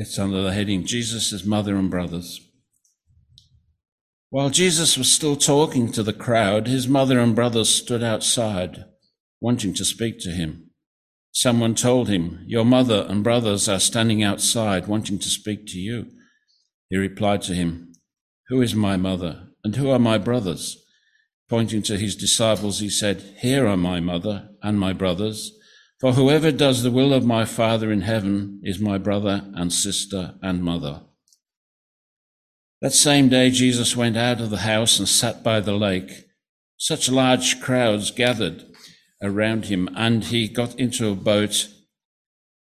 It's 0.00 0.16
under 0.16 0.42
the 0.42 0.52
heading 0.52 0.86
Jesus' 0.86 1.44
Mother 1.44 1.74
and 1.74 1.90
Brothers. 1.90 2.40
While 4.30 4.48
Jesus 4.48 4.96
was 4.96 5.10
still 5.10 5.34
talking 5.34 5.90
to 5.90 6.04
the 6.04 6.12
crowd, 6.12 6.68
his 6.68 6.86
mother 6.86 7.18
and 7.18 7.34
brothers 7.34 7.68
stood 7.68 8.04
outside, 8.04 8.84
wanting 9.40 9.74
to 9.74 9.84
speak 9.84 10.20
to 10.20 10.30
him. 10.30 10.70
Someone 11.32 11.74
told 11.74 12.08
him, 12.08 12.44
Your 12.46 12.64
mother 12.64 13.06
and 13.08 13.24
brothers 13.24 13.68
are 13.68 13.80
standing 13.80 14.22
outside, 14.22 14.86
wanting 14.86 15.18
to 15.18 15.28
speak 15.28 15.66
to 15.66 15.78
you. 15.80 16.06
He 16.88 16.96
replied 16.96 17.42
to 17.42 17.54
him, 17.54 17.92
Who 18.50 18.62
is 18.62 18.76
my 18.76 18.96
mother, 18.96 19.48
and 19.64 19.74
who 19.74 19.90
are 19.90 19.98
my 19.98 20.16
brothers? 20.16 20.76
Pointing 21.48 21.82
to 21.82 21.98
his 21.98 22.14
disciples, 22.14 22.78
he 22.78 22.88
said, 22.88 23.34
Here 23.40 23.66
are 23.66 23.76
my 23.76 23.98
mother 23.98 24.50
and 24.62 24.78
my 24.78 24.92
brothers. 24.92 25.57
For 26.00 26.12
whoever 26.12 26.52
does 26.52 26.84
the 26.84 26.92
will 26.92 27.12
of 27.12 27.24
my 27.24 27.44
Father 27.44 27.90
in 27.90 28.02
heaven 28.02 28.60
is 28.62 28.78
my 28.78 28.98
brother 28.98 29.50
and 29.54 29.72
sister 29.72 30.36
and 30.40 30.62
mother. 30.62 31.02
That 32.80 32.92
same 32.92 33.28
day, 33.28 33.50
Jesus 33.50 33.96
went 33.96 34.16
out 34.16 34.40
of 34.40 34.50
the 34.50 34.58
house 34.58 35.00
and 35.00 35.08
sat 35.08 35.42
by 35.42 35.58
the 35.58 35.72
lake. 35.72 36.28
Such 36.76 37.10
large 37.10 37.60
crowds 37.60 38.12
gathered 38.12 38.64
around 39.20 39.64
him, 39.64 39.88
and 39.96 40.22
he 40.22 40.46
got 40.46 40.78
into 40.78 41.08
a 41.08 41.16
boat 41.16 41.68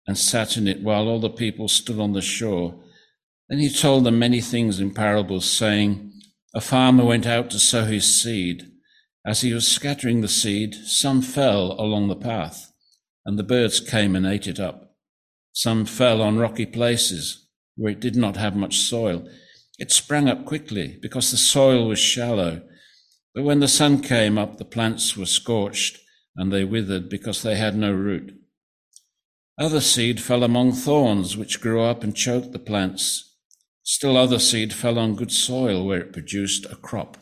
and 0.08 0.18
sat 0.18 0.56
in 0.56 0.70
it 0.70 0.82
while 0.82 1.10
all 1.10 1.20
the 1.20 1.30
people 1.30 1.68
stood 1.68 2.00
on 2.00 2.14
the 2.14 2.22
shore. 2.22 2.82
Then 3.50 3.60
he 3.60 3.70
told 3.70 4.06
them 4.06 4.18
many 4.18 4.40
things 4.40 4.80
in 4.80 4.94
parables, 4.94 5.44
saying, 5.44 6.14
A 6.54 6.62
farmer 6.62 7.04
went 7.04 7.26
out 7.26 7.50
to 7.50 7.60
sow 7.60 7.84
his 7.84 8.22
seed. 8.22 8.72
As 9.26 9.42
he 9.42 9.52
was 9.52 9.68
scattering 9.68 10.22
the 10.22 10.30
seed, 10.30 10.74
some 10.74 11.22
fell 11.22 11.74
along 11.78 12.08
the 12.08 12.16
path 12.16 12.72
and 13.26 13.40
the 13.40 13.44
birds 13.44 13.80
came 13.80 14.16
and 14.16 14.26
ate 14.26 14.48
it 14.48 14.60
up. 14.60 14.96
Some 15.52 15.86
fell 15.86 16.22
on 16.22 16.38
rocky 16.38 16.66
places 16.66 17.48
where 17.76 17.92
it 17.92 18.00
did 18.00 18.16
not 18.16 18.38
have 18.38 18.56
much 18.56 18.78
soil. 18.78 19.28
It 19.78 19.92
sprang 19.92 20.30
up 20.30 20.46
quickly 20.46 20.98
because 21.02 21.32
the 21.32 21.38
soil 21.38 21.88
was 21.88 22.00
shallow. 22.00 22.62
But 23.34 23.44
when 23.44 23.60
the 23.60 23.68
sun 23.68 24.02
came 24.02 24.38
up, 24.38 24.58
the 24.58 24.66
plants 24.66 25.18
were 25.18 25.26
scorched 25.26 26.00
and 26.36 26.52
they 26.52 26.64
withered 26.64 27.10
because 27.10 27.42
they 27.42 27.56
had 27.56 27.76
no 27.76 27.92
root. 27.92 28.34
Other 29.58 29.82
seed 29.82 30.22
fell 30.22 30.44
among 30.44 30.74
thorns, 30.74 31.38
which 31.38 31.62
grew 31.62 31.82
up 31.82 32.04
and 32.04 32.16
choked 32.16 32.52
the 32.52 32.60
plants. 32.60 33.38
Still 33.84 34.18
other 34.18 34.40
seed 34.40 34.74
fell 34.74 35.00
on 35.00 35.16
good 35.16 35.32
soil, 35.32 35.86
where 35.86 36.02
it 36.02 36.12
produced 36.12 36.66
a 36.66 36.76
crop, 36.76 37.18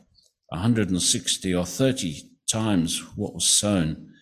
a 0.52 0.58
160 0.58 1.54
or 1.54 1.66
30 1.66 2.22
times 2.52 3.04
what 3.16 3.36
was 3.36 3.48
sown. 3.48 4.13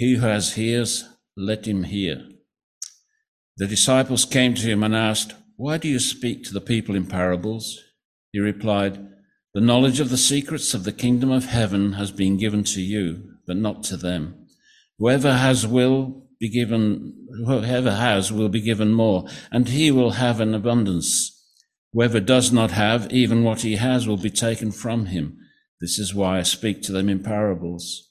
He 0.00 0.14
who 0.14 0.22
has 0.22 0.56
ears, 0.56 1.04
let 1.36 1.68
him 1.68 1.82
hear. 1.82 2.26
The 3.58 3.66
disciples 3.66 4.24
came 4.24 4.54
to 4.54 4.62
him 4.62 4.82
and 4.82 4.96
asked, 4.96 5.34
Why 5.56 5.76
do 5.76 5.88
you 5.88 5.98
speak 5.98 6.42
to 6.44 6.54
the 6.54 6.60
people 6.62 6.94
in 6.94 7.04
parables? 7.04 7.78
He 8.32 8.38
replied, 8.38 9.06
The 9.52 9.60
knowledge 9.60 10.00
of 10.00 10.08
the 10.08 10.16
secrets 10.16 10.72
of 10.72 10.84
the 10.84 10.92
kingdom 10.92 11.30
of 11.30 11.44
heaven 11.44 11.92
has 11.92 12.12
been 12.12 12.38
given 12.38 12.64
to 12.64 12.80
you, 12.80 13.34
but 13.46 13.58
not 13.58 13.82
to 13.84 13.98
them. 13.98 14.46
Whoever 14.98 15.34
has 15.34 15.66
will 15.66 16.28
be 16.40 16.48
given, 16.48 17.12
whoever 17.44 17.90
has 17.90 18.32
will 18.32 18.48
be 18.48 18.62
given 18.62 18.94
more, 18.94 19.26
and 19.52 19.68
he 19.68 19.90
will 19.90 20.12
have 20.12 20.40
an 20.40 20.54
abundance. 20.54 21.44
Whoever 21.92 22.20
does 22.20 22.50
not 22.50 22.70
have, 22.70 23.12
even 23.12 23.44
what 23.44 23.60
he 23.60 23.76
has 23.76 24.08
will 24.08 24.16
be 24.16 24.30
taken 24.30 24.72
from 24.72 25.06
him. 25.06 25.36
This 25.78 25.98
is 25.98 26.14
why 26.14 26.38
I 26.38 26.42
speak 26.44 26.80
to 26.84 26.92
them 26.92 27.10
in 27.10 27.22
parables. 27.22 28.09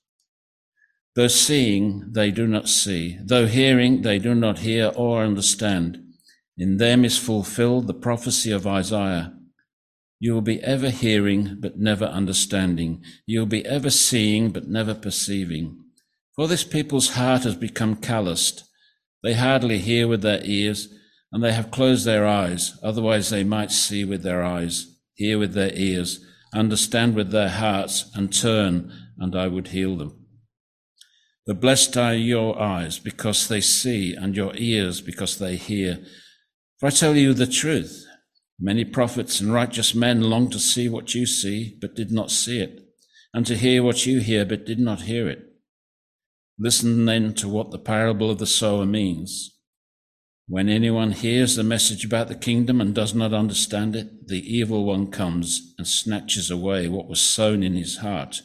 Though 1.16 1.28
seeing, 1.28 2.12
they 2.12 2.32
do 2.32 2.48
not 2.48 2.70
see. 2.70 3.18
Though 3.24 3.48
hearing, 3.48 4.04
they 4.04 4.20
do 4.20 4.36
not 4.36 4.60
hear 4.60 4.92
or 4.96 5.24
understand. 5.24 6.04
In 6.58 6.78
them 6.78 7.04
is 7.04 7.18
fulfilled 7.18 7.88
the 7.88 7.94
prophecy 7.94 8.52
of 8.52 8.68
Isaiah. 8.68 9.34
You 10.20 10.34
will 10.34 10.42
be 10.42 10.62
ever 10.62 10.90
hearing, 10.90 11.58
but 11.60 11.80
never 11.80 12.06
understanding. 12.06 13.04
You 13.26 13.40
will 13.40 13.48
be 13.48 13.66
ever 13.66 13.90
seeing, 13.90 14.52
but 14.52 14.68
never 14.68 14.94
perceiving. 14.94 15.78
For 16.36 16.48
this 16.48 16.64
people's 16.64 17.12
heart 17.12 17.44
has 17.44 17.56
become 17.56 17.96
calloused. 17.96 18.66
They 19.24 19.34
hardly 19.34 19.80
hear 19.80 20.08
with 20.08 20.22
their 20.22 20.42
ears, 20.44 20.94
and 21.32 21.44
they 21.44 21.54
have 21.54 21.72
closed 21.72 22.06
their 22.06 22.28
eyes. 22.28 22.78
Otherwise, 22.84 23.30
they 23.30 23.44
might 23.44 23.72
see 23.72 24.04
with 24.04 24.24
their 24.24 24.44
eyes, 24.44 24.98
hear 25.14 25.40
with 25.40 25.54
their 25.54 25.74
ears, 25.74 26.26
understand 26.54 27.16
with 27.16 27.32
their 27.32 27.50
hearts, 27.50 28.12
and 28.14 28.34
turn, 28.34 28.92
and 29.18 29.36
I 29.36 29.48
would 29.48 29.70
heal 29.70 29.96
them. 29.98 30.19
But 31.50 31.62
blessed 31.62 31.98
are 31.98 32.14
your 32.14 32.62
eyes 32.62 33.00
because 33.00 33.48
they 33.48 33.60
see, 33.60 34.14
and 34.14 34.36
your 34.36 34.54
ears 34.56 35.02
because 35.02 35.40
they 35.40 35.56
hear. 35.56 35.98
For 36.78 36.86
I 36.86 36.90
tell 36.92 37.16
you 37.16 37.34
the 37.34 37.48
truth. 37.48 38.06
Many 38.60 38.86
prophets 38.86 39.42
and 39.42 39.52
righteous 39.52 39.96
men 39.96 40.22
long 40.22 40.52
to 40.52 40.60
see 40.60 40.88
what 40.88 41.16
you 41.16 41.26
see, 41.26 41.76
but 41.82 41.96
did 41.96 42.12
not 42.12 42.30
see 42.30 42.60
it, 42.60 42.82
and 43.34 43.48
to 43.48 43.58
hear 43.58 43.82
what 43.82 44.06
you 44.06 44.20
hear, 44.20 44.46
but 44.46 44.68
did 44.68 44.78
not 44.78 45.02
hear 45.02 45.28
it. 45.28 45.40
Listen 46.60 47.06
then 47.06 47.34
to 47.34 47.50
what 47.50 47.72
the 47.72 47.80
parable 47.80 48.30
of 48.30 48.38
the 48.38 48.46
sower 48.46 48.86
means. 48.86 49.58
When 50.48 50.70
anyone 50.70 51.14
hears 51.14 51.56
the 51.56 51.64
message 51.64 52.06
about 52.06 52.28
the 52.28 52.36
kingdom 52.36 52.80
and 52.80 52.94
does 52.94 53.16
not 53.16 53.34
understand 53.34 53.96
it, 53.96 54.28
the 54.28 54.56
evil 54.56 54.86
one 54.86 55.10
comes 55.10 55.74
and 55.80 55.88
snatches 55.88 56.52
away 56.52 56.88
what 56.88 57.08
was 57.08 57.20
sown 57.20 57.64
in 57.64 57.74
his 57.74 57.98
heart. 57.98 58.44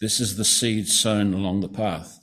This 0.00 0.20
is 0.20 0.36
the 0.36 0.44
seed 0.44 0.88
sown 0.88 1.34
along 1.34 1.60
the 1.60 1.68
path. 1.68 2.20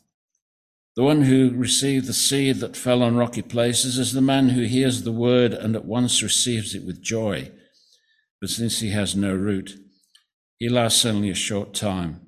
The 0.95 1.03
one 1.03 1.23
who 1.23 1.51
received 1.51 2.07
the 2.07 2.13
seed 2.13 2.57
that 2.57 2.77
fell 2.77 3.03
on 3.03 3.17
rocky 3.17 3.41
places 3.41 3.97
is 3.97 4.13
the 4.13 4.21
man 4.21 4.49
who 4.49 4.63
hears 4.63 5.03
the 5.03 5.11
word 5.11 5.51
and 5.53 5.75
at 5.75 5.83
once 5.83 6.23
receives 6.23 6.73
it 6.73 6.85
with 6.85 7.03
joy. 7.03 7.51
But 8.39 8.49
since 8.49 8.79
he 8.79 8.91
has 8.91 9.13
no 9.13 9.35
root, 9.35 9.77
he 10.57 10.69
lasts 10.69 11.05
only 11.05 11.29
a 11.29 11.35
short 11.35 11.73
time. 11.73 12.21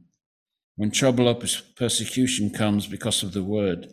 When 0.75 0.91
trouble 0.91 1.29
or 1.29 1.39
persecution 1.77 2.49
comes 2.49 2.85
because 2.87 3.23
of 3.23 3.31
the 3.31 3.43
word, 3.43 3.87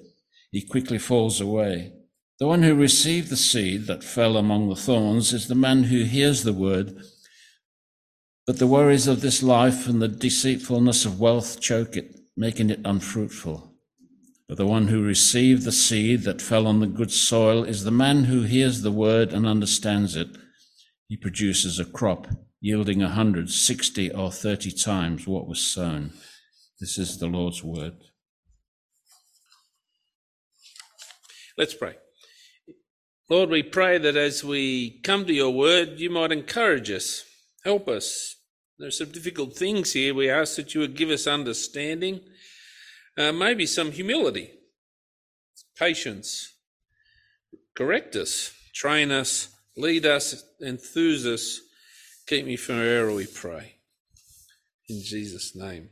he 0.51 0.61
quickly 0.61 0.99
falls 0.99 1.41
away. 1.41 1.93
The 2.41 2.49
one 2.49 2.65
who 2.65 2.75
received 2.75 3.31
the 3.31 3.37
seed 3.37 3.87
that 3.87 4.03
fell 4.03 4.37
among 4.37 4.69
the 4.69 4.77
thorns 4.77 5.33
is 5.33 5.47
the 5.47 5.55
man 5.55 5.85
who 5.85 6.03
hears 6.03 6.43
the 6.43 6.53
word 6.53 7.01
but 8.47 8.59
the 8.59 8.67
worries 8.67 9.07
of 9.07 9.21
this 9.21 9.43
life 9.43 9.87
and 9.87 10.03
the 10.03 10.09
deceitfulness 10.09 11.05
of 11.05 11.21
wealth 11.21 11.61
choke 11.61 11.97
it, 11.97 12.21
making 12.37 12.71
it 12.71 12.81
unfruitful. 12.85 13.73
But 14.49 14.59
the 14.59 14.67
one 14.67 14.89
who 14.89 15.03
received 15.03 15.65
the 15.65 15.73
seed 15.73 16.23
that 16.25 16.43
fell 16.43 16.67
on 16.67 16.81
the 16.81 16.87
good 16.87 17.11
soil 17.11 17.65
is 17.65 17.85
the 17.85 17.91
man 17.91 18.25
who 18.25 18.43
hears 18.43 18.83
the 18.83 18.93
word 18.93 19.33
and 19.33 19.47
understands 19.47 20.17
it. 20.17 20.29
He 21.09 21.17
produces 21.17 21.81
a 21.81 21.85
crop 21.85 22.29
yielding 22.61 23.03
a 23.03 23.09
hundred, 23.09 23.51
sixty, 23.51 24.11
or 24.11 24.31
thirty 24.31 24.71
times 24.71 25.27
what 25.27 25.47
was 25.47 25.61
sown. 25.61 26.13
This 26.81 26.99
is 26.99 27.19
the 27.19 27.27
Lord's 27.27 27.65
word. 27.65 27.95
Let's 31.57 31.75
pray. 31.75 31.97
Lord, 33.31 33.49
we 33.49 33.63
pray 33.63 33.97
that 33.99 34.17
as 34.17 34.45
we 34.45 35.01
come 35.03 35.25
to 35.25 35.33
your 35.33 35.51
word, 35.51 36.01
you 36.01 36.11
might 36.11 36.33
encourage 36.33 36.91
us, 36.91 37.25
help 37.65 37.89
us, 37.89 38.37
there 38.79 38.89
are 38.89 38.93
some 38.93 39.11
difficult 39.11 39.57
things 39.57 39.93
here. 39.93 40.15
We 40.15 40.29
ask 40.29 40.57
that 40.57 40.75
you 40.75 40.81
would 40.81 40.97
give 40.97 41.11
us 41.11 41.27
understanding, 41.27 42.21
uh, 43.17 43.33
maybe 43.33 43.67
some 43.67 43.93
humility, 43.93 44.51
patience, 45.79 46.53
correct 47.77 48.17
us, 48.17 48.53
train 48.75 49.11
us, 49.11 49.49
lead 49.77 50.07
us, 50.07 50.45
enthuse 50.61 51.27
us. 51.27 51.61
Keep 52.27 52.47
me 52.47 52.57
from 52.57 52.77
error, 52.77 53.13
we 53.13 53.27
pray. 53.27 53.77
In 54.89 55.03
Jesus' 55.03 55.55
name. 55.55 55.91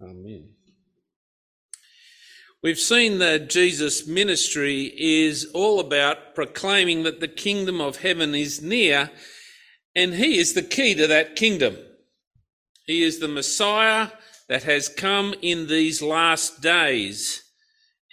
Amen. 0.00 0.50
We've 2.62 2.78
seen 2.78 3.18
that 3.18 3.50
Jesus' 3.50 4.06
ministry 4.06 4.92
is 4.96 5.48
all 5.54 5.78
about 5.80 6.34
proclaiming 6.34 7.04
that 7.04 7.20
the 7.20 7.28
kingdom 7.28 7.80
of 7.80 7.98
heaven 7.98 8.34
is 8.34 8.60
near, 8.60 9.10
and 9.98 10.14
he 10.14 10.38
is 10.38 10.54
the 10.54 10.62
key 10.62 10.94
to 10.94 11.08
that 11.08 11.34
kingdom. 11.34 11.76
He 12.86 13.02
is 13.02 13.18
the 13.18 13.26
Messiah 13.26 14.10
that 14.48 14.62
has 14.62 14.88
come 14.88 15.34
in 15.42 15.66
these 15.66 16.00
last 16.00 16.62
days. 16.62 17.42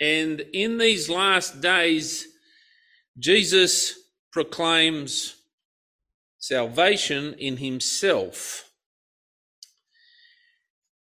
And 0.01 0.39
in 0.51 0.79
these 0.79 1.09
last 1.09 1.61
days, 1.61 2.25
Jesus 3.19 3.99
proclaims 4.31 5.35
salvation 6.39 7.35
in 7.35 7.57
himself. 7.57 8.71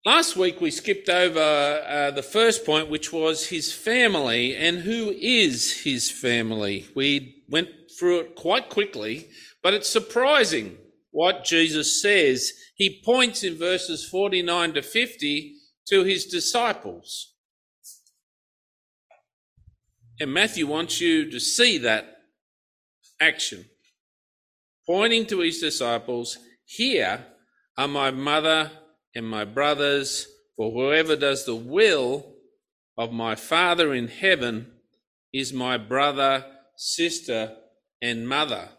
Last 0.06 0.38
week 0.38 0.62
we 0.62 0.70
skipped 0.70 1.10
over 1.10 1.40
uh, 1.40 2.12
the 2.12 2.22
first 2.22 2.64
point, 2.64 2.92
which 2.92 3.12
was 3.12 3.48
his 3.48 3.74
family 3.74 4.56
and 4.56 4.78
who 4.78 5.10
is 5.10 5.82
his 5.82 6.12
family. 6.12 6.86
We 6.94 7.44
went 7.50 7.70
through 7.98 8.20
it 8.20 8.36
quite 8.36 8.70
quickly, 8.70 9.30
but 9.64 9.74
it's 9.74 9.90
surprising 9.90 10.78
what 11.10 11.44
Jesus 11.44 12.04
says 12.04 12.54
he 12.76 13.02
points 13.04 13.44
in 13.44 13.58
verses 13.58 14.08
49 14.08 14.74
to 14.74 14.84
50 14.84 15.56
to 15.88 16.04
his 16.04 16.26
disciples. 16.26 17.34
And 20.20 20.32
Matthew 20.32 20.68
wants 20.68 21.02
you 21.02 21.32
to 21.32 21.40
see 21.40 21.80
that 21.80 22.18
action, 23.20 23.66
pointing 24.86 25.26
to 25.28 25.40
his 25.40 25.60
disciples, 25.60 26.38
Here 26.64 27.26
are 27.76 27.88
my 27.88 28.12
mother 28.12 28.70
and 29.16 29.28
my 29.28 29.46
brothers, 29.46 30.28
for 30.58 30.72
whoever 30.72 31.16
does 31.16 31.46
the 31.46 31.56
will 31.56 32.34
of 32.98 33.12
my 33.12 33.36
Father 33.36 33.94
in 33.94 34.08
heaven 34.08 34.72
is 35.34 35.54
my 35.54 35.78
brother, 35.78 36.46
sister, 36.76 37.56
and 38.02 38.28
mother. 38.28 38.70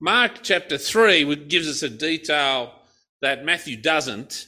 Mark 0.00 0.42
chapter 0.42 0.78
3 0.78 1.34
gives 1.46 1.68
us 1.68 1.82
a 1.82 1.88
detail 1.88 2.72
that 3.22 3.44
Matthew 3.44 3.80
doesn't. 3.80 4.46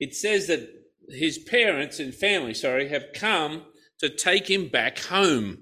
It 0.00 0.14
says 0.14 0.46
that 0.48 0.68
his 1.08 1.38
parents 1.38 2.00
and 2.00 2.14
family, 2.14 2.54
sorry, 2.54 2.88
have 2.88 3.12
come 3.14 3.62
to 4.00 4.08
take 4.08 4.50
him 4.50 4.68
back 4.68 4.98
home. 4.98 5.58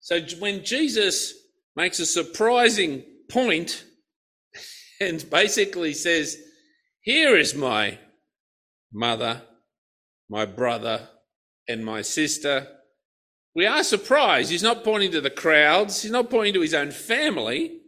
So 0.00 0.20
when 0.38 0.64
Jesus 0.64 1.34
makes 1.74 1.98
a 1.98 2.06
surprising 2.06 3.04
point 3.28 3.84
and 5.00 5.28
basically 5.30 5.94
says, 5.94 6.36
Here 7.06 7.36
is 7.36 7.54
my 7.54 8.00
mother, 8.92 9.42
my 10.28 10.44
brother, 10.44 11.08
and 11.68 11.84
my 11.84 12.02
sister. 12.02 12.66
We 13.54 13.64
are 13.64 13.84
surprised. 13.84 14.50
He's 14.50 14.64
not 14.64 14.82
pointing 14.82 15.12
to 15.12 15.20
the 15.20 15.30
crowds, 15.30 16.02
he's 16.02 16.10
not 16.10 16.30
pointing 16.30 16.54
to 16.54 16.62
his 16.62 16.74
own 16.74 16.90
family, 16.90 17.78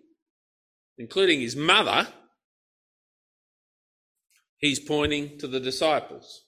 including 0.98 1.40
his 1.40 1.56
mother. 1.56 2.06
He's 4.58 4.78
pointing 4.78 5.36
to 5.38 5.48
the 5.48 5.58
disciples. 5.58 6.44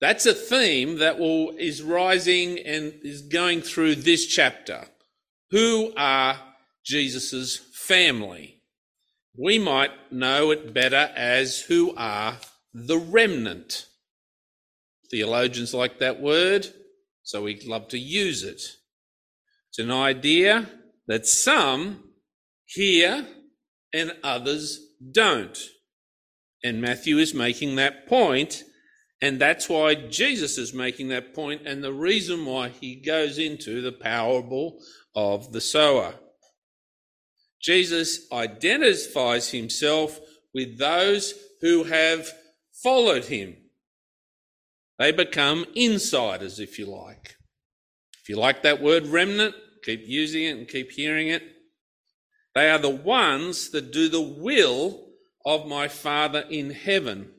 That's 0.00 0.24
a 0.24 0.34
theme 0.34 0.98
that 0.98 1.18
will, 1.18 1.56
is 1.58 1.82
rising 1.82 2.60
and 2.60 2.94
is 3.02 3.22
going 3.22 3.62
through 3.62 3.96
this 3.96 4.26
chapter. 4.26 4.86
Who 5.50 5.92
are 5.96 6.38
Jesus' 6.84 7.56
family? 7.56 8.59
We 9.36 9.58
might 9.58 10.12
know 10.12 10.50
it 10.50 10.74
better 10.74 11.10
as 11.16 11.60
who 11.60 11.94
are 11.96 12.38
the 12.74 12.98
remnant. 12.98 13.86
Theologians 15.10 15.74
like 15.74 15.98
that 15.98 16.20
word, 16.20 16.68
so 17.22 17.42
we 17.42 17.60
love 17.60 17.88
to 17.88 17.98
use 17.98 18.42
it. 18.42 18.62
It's 19.68 19.78
an 19.78 19.90
idea 19.90 20.68
that 21.06 21.26
some 21.26 22.04
hear 22.64 23.26
and 23.92 24.16
others 24.22 24.80
don't. 25.12 25.58
And 26.62 26.80
Matthew 26.80 27.18
is 27.18 27.34
making 27.34 27.76
that 27.76 28.06
point, 28.06 28.64
and 29.22 29.40
that's 29.40 29.68
why 29.68 29.94
Jesus 29.94 30.58
is 30.58 30.74
making 30.74 31.08
that 31.08 31.34
point, 31.34 31.62
and 31.66 31.82
the 31.82 31.92
reason 31.92 32.44
why 32.44 32.68
he 32.68 32.96
goes 32.96 33.38
into 33.38 33.80
the 33.80 33.92
parable 33.92 34.78
of 35.14 35.52
the 35.52 35.60
sower. 35.60 36.14
Jesus 37.60 38.30
identifies 38.32 39.50
himself 39.50 40.18
with 40.54 40.78
those 40.78 41.34
who 41.60 41.84
have 41.84 42.32
followed 42.72 43.26
him. 43.26 43.56
They 44.98 45.12
become 45.12 45.66
insiders, 45.74 46.58
if 46.58 46.78
you 46.78 46.86
like. 46.86 47.36
If 48.22 48.28
you 48.28 48.36
like 48.36 48.62
that 48.62 48.82
word 48.82 49.06
remnant, 49.06 49.54
keep 49.84 50.02
using 50.06 50.44
it 50.44 50.56
and 50.56 50.68
keep 50.68 50.90
hearing 50.92 51.28
it. 51.28 51.42
They 52.54 52.70
are 52.70 52.78
the 52.78 52.90
ones 52.90 53.70
that 53.70 53.92
do 53.92 54.08
the 54.08 54.20
will 54.20 55.06
of 55.44 55.66
my 55.66 55.88
Father 55.88 56.44
in 56.50 56.70
heaven. 56.70 57.30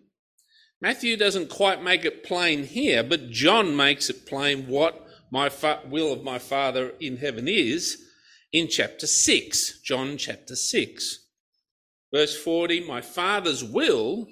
Matthew 0.81 1.17
doesn't 1.17 1.49
quite 1.49 1.83
make 1.83 2.05
it 2.05 2.23
plain 2.23 2.63
here, 2.63 3.03
but 3.03 3.29
John 3.29 3.75
makes 3.75 4.09
it 4.09 4.25
plain 4.25 4.67
what 4.67 5.05
my 5.31 5.49
fa- 5.49 5.81
will 5.87 6.11
of 6.11 6.23
my 6.23 6.39
Father 6.39 6.93
in 6.99 7.17
heaven 7.17 7.47
is 7.47 8.03
in 8.51 8.67
chapter 8.67 9.07
6, 9.07 9.81
John 9.81 10.17
chapter 10.17 10.55
6. 10.55 11.19
Verse 12.13 12.37
40 12.37 12.85
My 12.85 13.01
Father's 13.01 13.63
will 13.63 14.27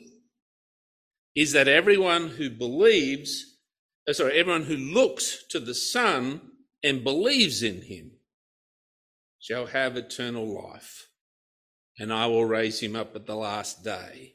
is 1.35 1.53
that 1.53 1.67
everyone 1.67 2.29
who 2.29 2.49
believes, 2.49 3.57
uh, 4.07 4.13
sorry, 4.13 4.33
everyone 4.33 4.63
who 4.63 4.75
looks 4.75 5.45
to 5.49 5.59
the 5.59 5.73
Son 5.73 6.41
and 6.83 7.03
believes 7.03 7.63
in 7.63 7.83
him 7.83 8.11
shall 9.39 9.67
have 9.67 9.95
eternal 9.95 10.45
life, 10.45 11.07
and 11.97 12.11
I 12.11 12.25
will 12.27 12.45
raise 12.45 12.81
him 12.81 12.95
up 12.95 13.15
at 13.15 13.25
the 13.25 13.35
last 13.35 13.83
day. 13.83 14.33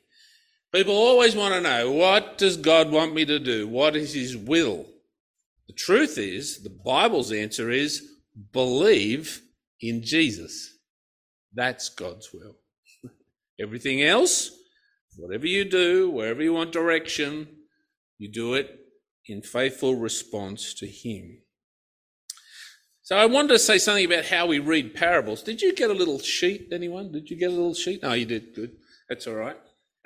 People 0.73 0.95
always 0.95 1.37
want 1.37 1.55
to 1.55 1.61
know 1.61 1.93
what 1.93 2.39
does 2.39 2.57
God 2.57 2.91
want 2.91 3.15
me 3.15 3.25
to 3.27 3.39
do? 3.39 3.69
What 3.69 3.95
is 3.95 4.15
his 4.15 4.37
will? 4.37 4.87
The 5.67 5.75
truth 5.75 6.17
is, 6.17 6.63
the 6.63 6.71
Bible's 6.71 7.33
answer 7.33 7.71
is 7.71 8.03
believe 8.53 9.44
in 9.89 10.03
Jesus. 10.03 10.79
That's 11.55 11.89
God's 11.89 12.31
will. 12.33 12.57
Everything 13.61 14.03
else, 14.03 14.51
whatever 15.17 15.47
you 15.47 15.65
do, 15.65 16.11
wherever 16.11 16.43
you 16.43 16.53
want 16.53 16.73
direction, 16.73 17.49
you 18.19 18.31
do 18.31 18.55
it 18.55 18.79
in 19.27 19.43
faithful 19.43 19.97
response 19.97 20.75
to 20.75 20.87
Him. 20.87 21.39
So 23.03 23.17
I 23.17 23.27
wanted 23.27 23.49
to 23.49 23.59
say 23.59 23.79
something 23.79 24.07
about 24.07 24.25
how 24.25 24.47
we 24.47 24.59
read 24.59 24.95
parables. 24.95 25.43
Did 25.43 25.61
you 25.61 25.75
get 25.75 25.91
a 25.91 25.95
little 25.95 26.19
sheet, 26.19 26.69
anyone? 26.73 27.13
Did 27.13 27.29
you 27.29 27.37
get 27.37 27.51
a 27.51 27.55
little 27.55 27.75
sheet? 27.75 28.03
No, 28.03 28.15
you 28.15 28.25
did. 28.25 28.55
Good. 28.55 28.77
That's 29.09 29.27
all 29.27 29.35
right. 29.35 29.57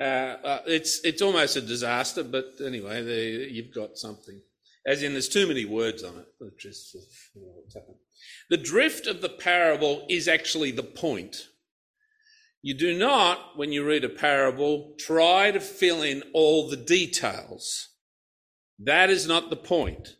Uh, 0.00 0.36
uh, 0.44 0.62
it's 0.66 1.00
it's 1.04 1.22
almost 1.22 1.56
a 1.56 1.60
disaster, 1.60 2.22
but 2.22 2.54
anyway, 2.64 3.48
you've 3.50 3.74
got 3.74 3.98
something. 3.98 4.40
As 4.88 5.02
in, 5.02 5.12
there's 5.12 5.28
too 5.28 5.46
many 5.46 5.66
words 5.66 6.02
on 6.02 6.14
it. 6.16 6.58
Just, 6.58 6.94
you 7.34 7.42
know. 7.74 7.96
The 8.48 8.56
drift 8.56 9.06
of 9.06 9.20
the 9.20 9.28
parable 9.28 10.06
is 10.08 10.26
actually 10.26 10.70
the 10.70 10.82
point. 10.82 11.48
You 12.62 12.72
do 12.72 12.96
not, 12.98 13.58
when 13.58 13.70
you 13.70 13.86
read 13.86 14.02
a 14.02 14.08
parable, 14.08 14.94
try 14.98 15.50
to 15.50 15.60
fill 15.60 16.00
in 16.00 16.22
all 16.32 16.70
the 16.70 16.76
details. 16.76 17.90
That 18.78 19.10
is 19.10 19.26
not 19.26 19.50
the 19.50 19.56
point. 19.56 20.16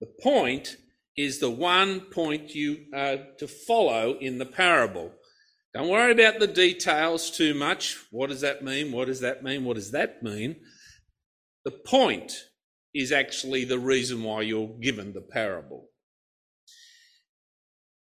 The 0.00 0.10
point 0.22 0.78
is 1.14 1.38
the 1.38 1.50
one 1.50 2.00
point 2.00 2.54
you 2.54 2.86
are 2.94 3.18
to 3.38 3.46
follow 3.46 4.16
in 4.18 4.38
the 4.38 4.46
parable. 4.46 5.12
Don't 5.74 5.90
worry 5.90 6.12
about 6.12 6.40
the 6.40 6.46
details 6.46 7.30
too 7.30 7.52
much. 7.52 7.98
What 8.10 8.30
does 8.30 8.40
that 8.40 8.64
mean? 8.64 8.90
What 8.90 9.08
does 9.08 9.20
that 9.20 9.42
mean? 9.42 9.64
What 9.64 9.76
does 9.76 9.90
that 9.90 10.22
mean? 10.22 10.56
The 11.66 11.72
point 11.72 12.32
is 12.94 13.12
actually 13.12 13.64
the 13.64 13.78
reason 13.78 14.22
why 14.22 14.42
you're 14.42 14.68
given 14.80 15.12
the 15.12 15.20
parable. 15.20 15.88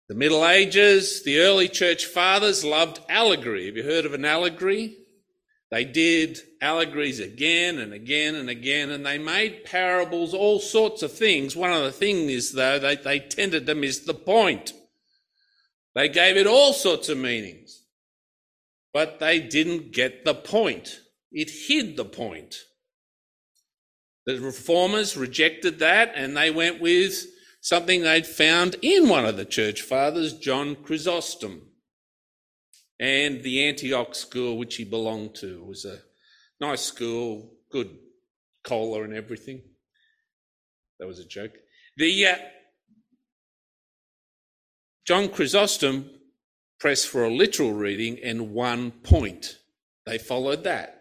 The 0.08 0.14
Middle 0.14 0.46
Ages, 0.46 1.24
the 1.24 1.40
early 1.40 1.68
church 1.68 2.04
fathers 2.04 2.64
loved 2.64 3.00
allegory. 3.08 3.66
Have 3.66 3.76
you 3.76 3.82
heard 3.82 4.06
of 4.06 4.14
an 4.14 4.24
allegory? 4.24 4.98
They 5.70 5.84
did 5.84 6.38
allegories 6.60 7.18
again 7.18 7.78
and 7.78 7.92
again 7.92 8.36
and 8.36 8.48
again, 8.48 8.90
and 8.90 9.04
they 9.04 9.18
made 9.18 9.64
parables, 9.64 10.32
all 10.32 10.60
sorts 10.60 11.02
of 11.02 11.12
things. 11.12 11.56
One 11.56 11.72
of 11.72 11.82
the 11.82 11.90
things 11.90 12.52
though, 12.52 12.78
they 12.78 13.18
tended 13.18 13.66
to 13.66 13.74
miss 13.74 13.98
the 13.98 14.14
point. 14.14 14.72
They 15.96 16.08
gave 16.08 16.36
it 16.36 16.46
all 16.46 16.72
sorts 16.72 17.08
of 17.08 17.18
meanings, 17.18 17.82
but 18.92 19.18
they 19.18 19.40
didn't 19.40 19.92
get 19.92 20.24
the 20.24 20.34
point. 20.34 21.00
It 21.32 21.50
hid 21.50 21.96
the 21.96 22.04
point. 22.04 22.54
The 24.26 24.40
reformers 24.40 25.16
rejected 25.16 25.78
that 25.78 26.12
and 26.16 26.36
they 26.36 26.50
went 26.50 26.80
with 26.80 27.26
something 27.60 28.02
they'd 28.02 28.26
found 28.26 28.76
in 28.82 29.08
one 29.08 29.24
of 29.24 29.36
the 29.36 29.44
church 29.44 29.82
fathers, 29.82 30.32
John 30.36 30.76
Chrysostom. 30.76 31.62
And 32.98 33.42
the 33.42 33.64
Antioch 33.64 34.14
school, 34.14 34.58
which 34.58 34.76
he 34.76 34.84
belonged 34.84 35.36
to, 35.36 35.62
was 35.62 35.84
a 35.84 36.00
nice 36.60 36.82
school, 36.82 37.52
good 37.70 37.90
cola 38.64 39.04
and 39.04 39.14
everything. 39.14 39.62
That 40.98 41.06
was 41.06 41.18
a 41.18 41.24
joke. 41.24 41.52
The 41.96 42.26
uh, 42.26 42.36
John 45.06 45.28
Chrysostom 45.28 46.10
pressed 46.80 47.06
for 47.06 47.24
a 47.24 47.30
literal 47.30 47.72
reading 47.72 48.18
and 48.24 48.52
one 48.52 48.90
point. 48.90 49.58
They 50.04 50.18
followed 50.18 50.64
that 50.64 50.95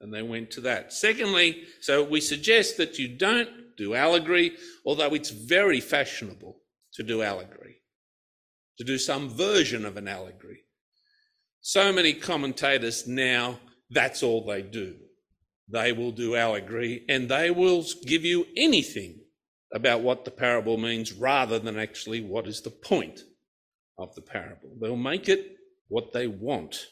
and 0.00 0.12
they 0.12 0.22
went 0.22 0.50
to 0.52 0.60
that. 0.62 0.92
Secondly, 0.92 1.64
so 1.80 2.02
we 2.02 2.20
suggest 2.20 2.76
that 2.78 2.98
you 2.98 3.08
don't 3.08 3.76
do 3.76 3.94
allegory, 3.94 4.52
although 4.84 5.14
it's 5.14 5.30
very 5.30 5.80
fashionable 5.80 6.56
to 6.94 7.02
do 7.02 7.22
allegory, 7.22 7.76
to 8.78 8.84
do 8.84 8.98
some 8.98 9.28
version 9.28 9.84
of 9.84 9.96
an 9.96 10.08
allegory. 10.08 10.60
So 11.60 11.92
many 11.92 12.14
commentators 12.14 13.06
now, 13.06 13.60
that's 13.90 14.22
all 14.22 14.44
they 14.44 14.62
do. 14.62 14.96
They 15.68 15.92
will 15.92 16.12
do 16.12 16.34
allegory 16.34 17.04
and 17.08 17.28
they 17.28 17.50
will 17.50 17.84
give 18.06 18.24
you 18.24 18.46
anything 18.56 19.20
about 19.72 20.00
what 20.00 20.24
the 20.24 20.30
parable 20.30 20.78
means 20.78 21.12
rather 21.12 21.58
than 21.58 21.78
actually 21.78 22.22
what 22.22 22.48
is 22.48 22.62
the 22.62 22.70
point 22.70 23.20
of 23.98 24.14
the 24.14 24.22
parable. 24.22 24.70
They'll 24.80 24.96
make 24.96 25.28
it 25.28 25.56
what 25.88 26.12
they 26.12 26.26
want. 26.26 26.86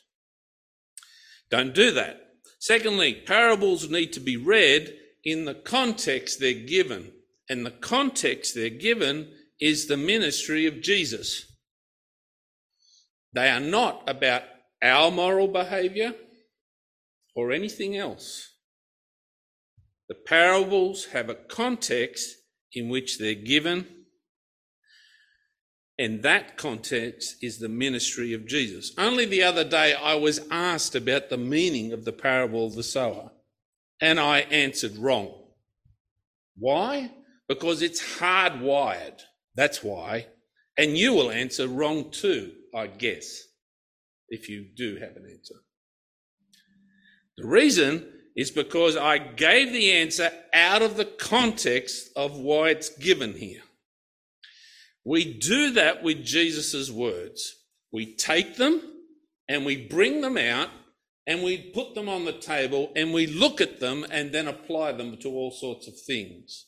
Don't 1.50 1.74
do 1.74 1.90
that. 1.92 2.27
Secondly, 2.58 3.14
parables 3.14 3.88
need 3.90 4.12
to 4.12 4.20
be 4.20 4.36
read 4.36 4.94
in 5.24 5.44
the 5.44 5.54
context 5.54 6.40
they're 6.40 6.52
given. 6.54 7.12
And 7.48 7.64
the 7.64 7.70
context 7.70 8.54
they're 8.54 8.68
given 8.68 9.32
is 9.60 9.86
the 9.86 9.96
ministry 9.96 10.66
of 10.66 10.80
Jesus. 10.80 11.46
They 13.32 13.48
are 13.48 13.60
not 13.60 14.08
about 14.08 14.42
our 14.82 15.10
moral 15.10 15.48
behavior 15.48 16.14
or 17.34 17.52
anything 17.52 17.96
else. 17.96 18.54
The 20.08 20.14
parables 20.14 21.06
have 21.06 21.28
a 21.28 21.34
context 21.34 22.34
in 22.72 22.88
which 22.88 23.18
they're 23.18 23.34
given, 23.34 23.97
and 25.98 26.22
that 26.22 26.56
context 26.56 27.36
is 27.42 27.58
the 27.58 27.68
ministry 27.68 28.32
of 28.32 28.46
Jesus. 28.46 28.92
Only 28.96 29.24
the 29.24 29.42
other 29.42 29.64
day 29.64 29.94
I 29.94 30.14
was 30.14 30.40
asked 30.50 30.94
about 30.94 31.28
the 31.28 31.36
meaning 31.36 31.92
of 31.92 32.04
the 32.04 32.12
parable 32.12 32.66
of 32.66 32.76
the 32.76 32.84
sower, 32.84 33.32
and 34.00 34.20
I 34.20 34.40
answered 34.40 34.96
wrong. 34.96 35.34
Why? 36.56 37.10
Because 37.48 37.82
it's 37.82 38.18
hardwired. 38.18 39.20
That's 39.56 39.82
why. 39.82 40.26
And 40.76 40.96
you 40.96 41.14
will 41.14 41.30
answer 41.32 41.66
wrong 41.66 42.10
too, 42.12 42.52
I 42.72 42.86
guess, 42.86 43.42
if 44.28 44.48
you 44.48 44.66
do 44.76 44.96
have 44.96 45.16
an 45.16 45.28
answer. 45.28 45.56
The 47.36 47.46
reason 47.46 48.06
is 48.36 48.52
because 48.52 48.96
I 48.96 49.18
gave 49.18 49.72
the 49.72 49.90
answer 49.92 50.30
out 50.54 50.82
of 50.82 50.96
the 50.96 51.04
context 51.04 52.10
of 52.14 52.38
why 52.38 52.68
it's 52.70 52.90
given 52.90 53.32
here. 53.32 53.62
We 55.08 55.32
do 55.32 55.70
that 55.70 56.02
with 56.02 56.22
Jesus' 56.22 56.90
words. 56.90 57.56
We 57.90 58.14
take 58.14 58.56
them 58.56 58.82
and 59.48 59.64
we 59.64 59.86
bring 59.86 60.20
them 60.20 60.36
out 60.36 60.68
and 61.26 61.42
we 61.42 61.72
put 61.72 61.94
them 61.94 62.10
on 62.10 62.26
the 62.26 62.34
table 62.34 62.92
and 62.94 63.14
we 63.14 63.26
look 63.26 63.62
at 63.62 63.80
them 63.80 64.04
and 64.10 64.32
then 64.32 64.46
apply 64.46 64.92
them 64.92 65.16
to 65.22 65.30
all 65.30 65.50
sorts 65.50 65.88
of 65.88 65.98
things. 65.98 66.66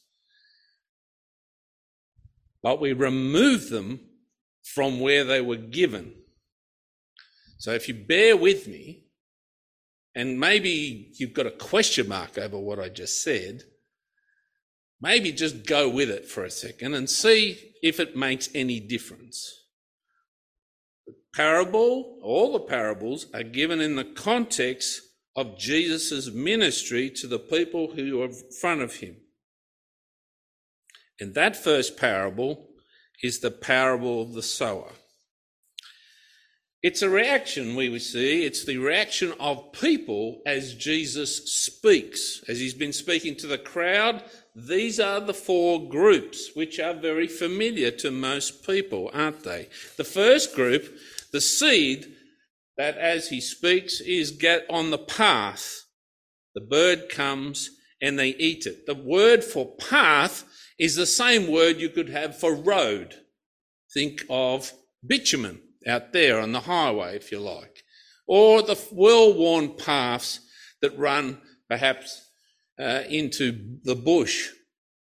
But 2.63 2.81
we 2.81 2.95
remove 2.95 3.69
them 3.69 4.01
from 4.65 5.01
where 5.01 5.25
they 5.25 5.43
were 5.43 5.57
given. 5.57 6.15
So 7.59 7.73
if 7.73 7.89
you 7.89 7.95
bear 7.95 8.39
with 8.39 8.67
me, 8.67 9.05
and 10.15 10.41
maybe 10.41 11.13
you've 11.19 11.35
got 11.35 11.45
a 11.45 11.51
question 11.51 12.09
mark 12.09 12.39
over 12.39 12.59
what 12.59 12.81
I 12.81 12.89
just 12.89 13.23
said, 13.23 13.65
maybe 15.00 15.33
just 15.33 15.66
go 15.66 15.88
with 15.88 16.11
it 16.11 16.26
for 16.26 16.45
a 16.45 16.50
second 16.50 16.95
and 16.95 17.09
see 17.09 17.73
if 17.83 17.99
it 17.99 18.16
makes 18.16 18.49
any 18.54 18.80
difference. 18.80 19.52
The 21.07 21.14
parable, 21.35 22.19
all 22.23 22.52
the 22.52 22.61
parables, 22.61 23.26
are 23.35 23.42
given 23.42 23.80
in 23.80 23.97
the 23.97 24.04
context 24.04 25.00
of 25.37 25.59
Jesus' 25.59 26.30
ministry 26.30 27.11
to 27.11 27.26
the 27.26 27.38
people 27.38 27.92
who 27.95 28.21
are 28.23 28.26
in 28.26 28.35
front 28.61 28.83
of 28.83 28.97
him. 28.97 29.16
And 31.21 31.35
that 31.35 31.57
first 31.57 31.97
parable 31.97 32.69
is 33.23 33.40
the 33.40 33.50
parable 33.50 34.23
of 34.23 34.33
the 34.33 34.42
sower. 34.42 34.92
It's 36.83 37.03
a 37.03 37.11
reaction 37.11 37.77
we 37.77 37.99
see. 37.99 38.45
It's 38.45 38.65
the 38.65 38.79
reaction 38.79 39.35
of 39.39 39.73
people 39.73 40.41
as 40.47 40.75
Jesus 40.75 41.53
speaks. 41.53 42.43
As 42.49 42.59
he's 42.59 42.73
been 42.73 42.95
speaking 42.95 43.37
to 43.37 43.47
the 43.47 43.59
crowd, 43.59 44.25
these 44.57 44.99
are 44.99 45.21
the 45.21 45.35
four 45.35 45.87
groups 45.91 46.53
which 46.55 46.81
are 46.81 46.95
very 46.95 47.27
familiar 47.27 47.91
to 47.91 48.11
most 48.11 48.67
people, 48.67 49.11
aren't 49.13 49.45
they? 49.45 49.69
The 49.99 50.05
first 50.05 50.57
group, 50.57 50.97
the 51.33 51.41
seed 51.43 52.17
that 52.79 52.97
as 52.97 53.29
he 53.29 53.43
speaks 53.43 54.01
is 54.01 54.31
get 54.31 54.65
on 54.71 54.91
the 54.91 54.99
path. 54.99 55.85
The 56.55 56.63
bird 56.63 57.11
comes 57.11 57.69
and 58.01 58.19
they 58.19 58.31
eat 58.31 58.65
it. 58.65 58.87
The 58.87 58.95
word 58.95 59.45
for 59.45 59.77
path 59.77 60.45
is 60.79 60.97
the 60.97 61.05
same 61.05 61.53
word 61.53 61.79
you 61.79 61.91
could 61.91 62.09
have 62.09 62.39
for 62.39 62.55
road. 62.55 63.17
Think 63.93 64.25
of 64.31 64.73
bitumen 65.07 65.61
out 65.87 66.13
there 66.13 66.41
on 66.41 66.53
the 66.53 66.61
highway, 66.61 67.17
if 67.17 67.33
you 67.33 67.39
like, 67.39 67.85
or 68.27 68.63
the 68.63 68.79
well 68.93 69.33
worn 69.33 69.77
paths 69.77 70.41
that 70.83 70.99
run 70.99 71.41
perhaps 71.69 72.31
uh, 72.79 73.03
into 73.09 73.79
the 73.85 73.95
bush. 73.95 74.49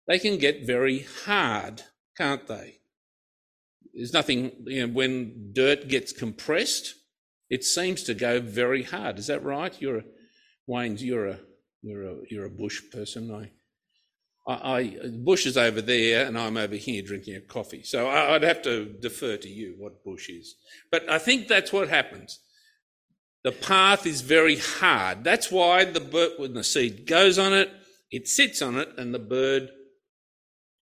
They 0.06 0.18
can 0.18 0.38
get 0.38 0.66
very 0.66 1.06
hard, 1.24 1.82
can't 2.16 2.46
they? 2.46 2.78
There's 3.94 4.12
nothing, 4.12 4.52
you 4.66 4.86
know, 4.86 4.92
when 4.92 5.52
dirt 5.52 5.88
gets 5.88 6.12
compressed, 6.12 6.94
it 7.48 7.64
seems 7.64 8.02
to 8.04 8.14
go 8.14 8.40
very 8.40 8.82
hard. 8.82 9.18
Is 9.18 9.26
that 9.28 9.44
right? 9.44 9.74
You're 9.80 9.98
a, 9.98 10.04
Wayne's, 10.66 11.02
you're 11.02 11.28
a, 11.28 11.40
you're 11.82 12.04
a, 12.04 12.16
you're 12.28 12.46
a 12.46 12.50
bush 12.50 12.80
person. 12.92 13.32
I, 13.34 13.50
I, 14.50 14.96
Bush 15.12 15.46
is 15.46 15.56
over 15.56 15.80
there 15.80 16.26
and 16.26 16.38
I'm 16.38 16.56
over 16.56 16.74
here 16.74 17.02
drinking 17.02 17.36
a 17.36 17.40
coffee. 17.40 17.82
So 17.82 18.08
I, 18.08 18.32
would 18.32 18.42
have 18.42 18.62
to 18.62 18.84
defer 18.86 19.36
to 19.36 19.48
you 19.48 19.74
what 19.78 20.04
Bush 20.04 20.28
is. 20.28 20.54
But 20.90 21.08
I 21.08 21.18
think 21.18 21.48
that's 21.48 21.72
what 21.72 21.88
happens. 21.88 22.40
The 23.44 23.52
path 23.52 24.06
is 24.06 24.20
very 24.20 24.56
hard. 24.56 25.24
That's 25.24 25.50
why 25.50 25.84
the 25.84 26.00
bird, 26.00 26.32
when 26.38 26.54
the 26.54 26.64
seed 26.64 27.06
goes 27.06 27.38
on 27.38 27.52
it, 27.52 27.70
it 28.10 28.28
sits 28.28 28.60
on 28.60 28.76
it 28.76 28.88
and 28.98 29.14
the 29.14 29.18
bird 29.18 29.70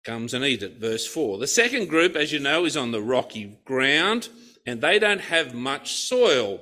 comes 0.04 0.34
and 0.34 0.44
eats 0.44 0.62
it. 0.62 0.78
Verse 0.78 1.06
4. 1.06 1.38
The 1.38 1.46
second 1.46 1.88
group, 1.88 2.16
as 2.16 2.32
you 2.32 2.40
know, 2.40 2.64
is 2.64 2.76
on 2.76 2.90
the 2.90 3.02
rocky 3.02 3.58
ground 3.64 4.28
and 4.66 4.80
they 4.80 4.98
don't 4.98 5.20
have 5.20 5.54
much 5.54 5.92
soil. 5.92 6.60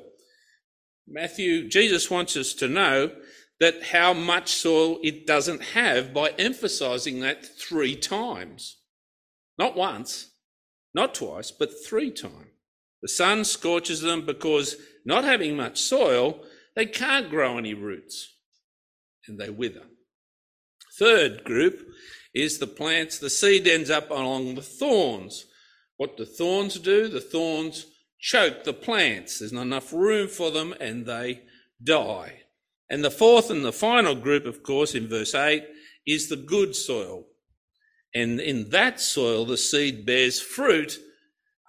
Matthew, 1.09 1.69
Jesus 1.69 2.11
wants 2.11 2.37
us 2.37 2.53
to 2.55 2.69
know 2.69 3.13
that 3.61 3.85
how 3.85 4.13
much 4.13 4.53
soil 4.53 4.99
it 5.03 5.27
doesn't 5.27 5.63
have 5.63 6.13
by 6.13 6.31
emphasizing 6.39 7.21
that 7.21 7.45
three 7.45 7.97
times. 7.97 8.77
Not 9.59 9.77
once, 9.77 10.33
not 10.95 11.15
twice, 11.15 11.51
but 11.51 11.71
three 11.87 12.11
times. 12.11 12.51
The 13.03 13.09
sun 13.09 13.45
scorches 13.45 14.01
them 14.01 14.27
because 14.27 14.77
not 15.05 15.25
having 15.25 15.57
much 15.57 15.79
soil, 15.81 16.41
they 16.75 16.87
can't 16.87 17.31
grow 17.31 17.57
any 17.57 17.75
roots 17.75 18.35
and 19.27 19.39
they 19.39 19.51
wither. 19.51 19.85
Third 20.99 21.45
group 21.45 21.87
is 22.35 22.59
the 22.59 22.67
plants, 22.67 23.19
the 23.19 23.31
seed 23.31 23.67
ends 23.67 23.91
up 23.91 24.11
along 24.11 24.55
the 24.55 24.63
thorns. 24.63 25.47
What 25.97 26.17
do 26.17 26.25
thorns 26.25 26.79
do? 26.79 27.09
The 27.09 27.21
thorns 27.21 27.87
choke 28.19 28.65
the 28.65 28.73
plants. 28.73 29.39
There's 29.39 29.53
not 29.53 29.63
enough 29.63 29.93
room 29.93 30.29
for 30.29 30.51
them 30.51 30.75
and 30.81 31.07
they 31.07 31.43
die. 31.83 32.43
And 32.89 33.05
the 33.05 33.11
fourth 33.11 33.51
and 33.51 33.65
the 33.65 33.73
final 33.73 34.15
group, 34.15 34.47
of 34.47 34.63
course, 34.63 34.95
in 34.95 35.09
verse 35.09 35.35
8, 35.35 35.65
is 36.07 36.29
the 36.29 36.37
good 36.37 36.77
soil. 36.77 37.25
And 38.15 38.41
in 38.41 38.71
that 38.71 39.01
soil, 39.01 39.45
the 39.45 39.57
seed 39.57 40.07
bears 40.07 40.41
fruit 40.41 40.99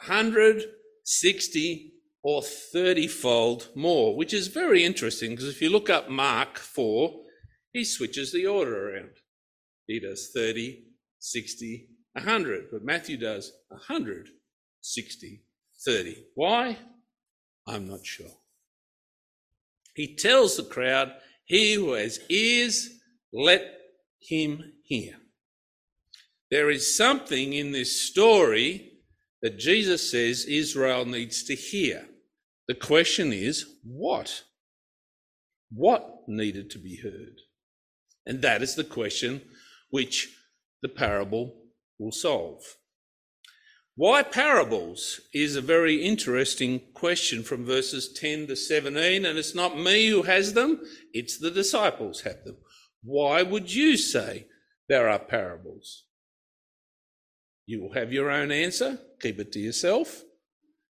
160 0.05 1.93
or 2.23 2.41
30 2.43 3.07
fold 3.07 3.69
more, 3.75 4.15
which 4.15 4.33
is 4.33 4.47
very 4.47 4.83
interesting 4.83 5.31
because 5.31 5.47
if 5.47 5.61
you 5.61 5.69
look 5.69 5.89
up 5.89 6.09
Mark 6.09 6.57
4, 6.57 7.13
he 7.73 7.83
switches 7.83 8.31
the 8.31 8.45
order 8.45 8.95
around. 8.95 9.11
He 9.87 9.99
does 9.99 10.31
30, 10.33 10.83
60, 11.19 11.89
100, 12.13 12.65
but 12.71 12.83
Matthew 12.83 13.17
does 13.17 13.51
100, 13.69 14.29
60, 14.81 15.43
30. 15.85 16.25
Why? 16.35 16.77
I'm 17.67 17.87
not 17.87 18.05
sure. 18.05 18.31
He 19.97 20.15
tells 20.15 20.55
the 20.55 20.63
crowd, 20.63 21.11
He 21.45 21.73
who 21.73 21.93
has 21.93 22.19
ears, 22.29 22.87
let 23.33 23.63
him 24.21 24.73
hear. 24.83 25.15
There 26.51 26.69
is 26.69 26.95
something 26.95 27.53
in 27.53 27.71
this 27.71 27.99
story 27.99 28.91
that 29.41 29.57
Jesus 29.57 30.11
says 30.11 30.45
Israel 30.45 31.05
needs 31.05 31.43
to 31.45 31.55
hear. 31.55 32.05
The 32.67 32.75
question 32.75 33.33
is, 33.33 33.65
what? 33.83 34.43
What 35.71 36.27
needed 36.27 36.69
to 36.71 36.77
be 36.77 36.97
heard? 36.97 37.41
And 38.27 38.43
that 38.43 38.61
is 38.61 38.75
the 38.75 38.83
question 38.83 39.41
which 39.89 40.29
the 40.83 40.89
parable 40.89 41.55
will 41.97 42.11
solve. 42.11 42.61
Why 43.97 44.21
parables 44.21 45.19
is 45.33 45.55
a 45.55 45.61
very 45.61 46.05
interesting 46.05 46.81
question 46.93 47.41
from 47.41 47.65
verses 47.65 48.13
10 48.13 48.45
to 48.45 48.55
17, 48.55 49.25
and 49.25 49.39
it's 49.39 49.55
not 49.55 49.75
me 49.75 50.09
who 50.09 50.21
has 50.21 50.53
them, 50.53 50.81
it's 51.13 51.39
the 51.39 51.49
disciples 51.49 52.21
have 52.21 52.43
them. 52.43 52.57
Why 53.03 53.41
would 53.41 53.73
you 53.73 53.97
say 53.97 54.45
there 54.87 55.09
are 55.09 55.17
parables? 55.17 56.03
You 57.65 57.81
will 57.81 57.93
have 57.93 58.13
your 58.13 58.29
own 58.29 58.51
answer, 58.51 58.99
keep 59.19 59.39
it 59.39 59.51
to 59.53 59.59
yourself. 59.59 60.21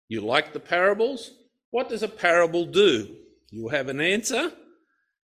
You 0.08 0.20
like 0.20 0.52
the 0.52 0.58
parables? 0.58 1.30
What 1.70 1.88
does 1.88 2.02
a 2.02 2.08
parable 2.08 2.66
do? 2.66 3.18
You 3.50 3.68
have 3.68 3.88
an 3.88 4.00
answer, 4.00 4.50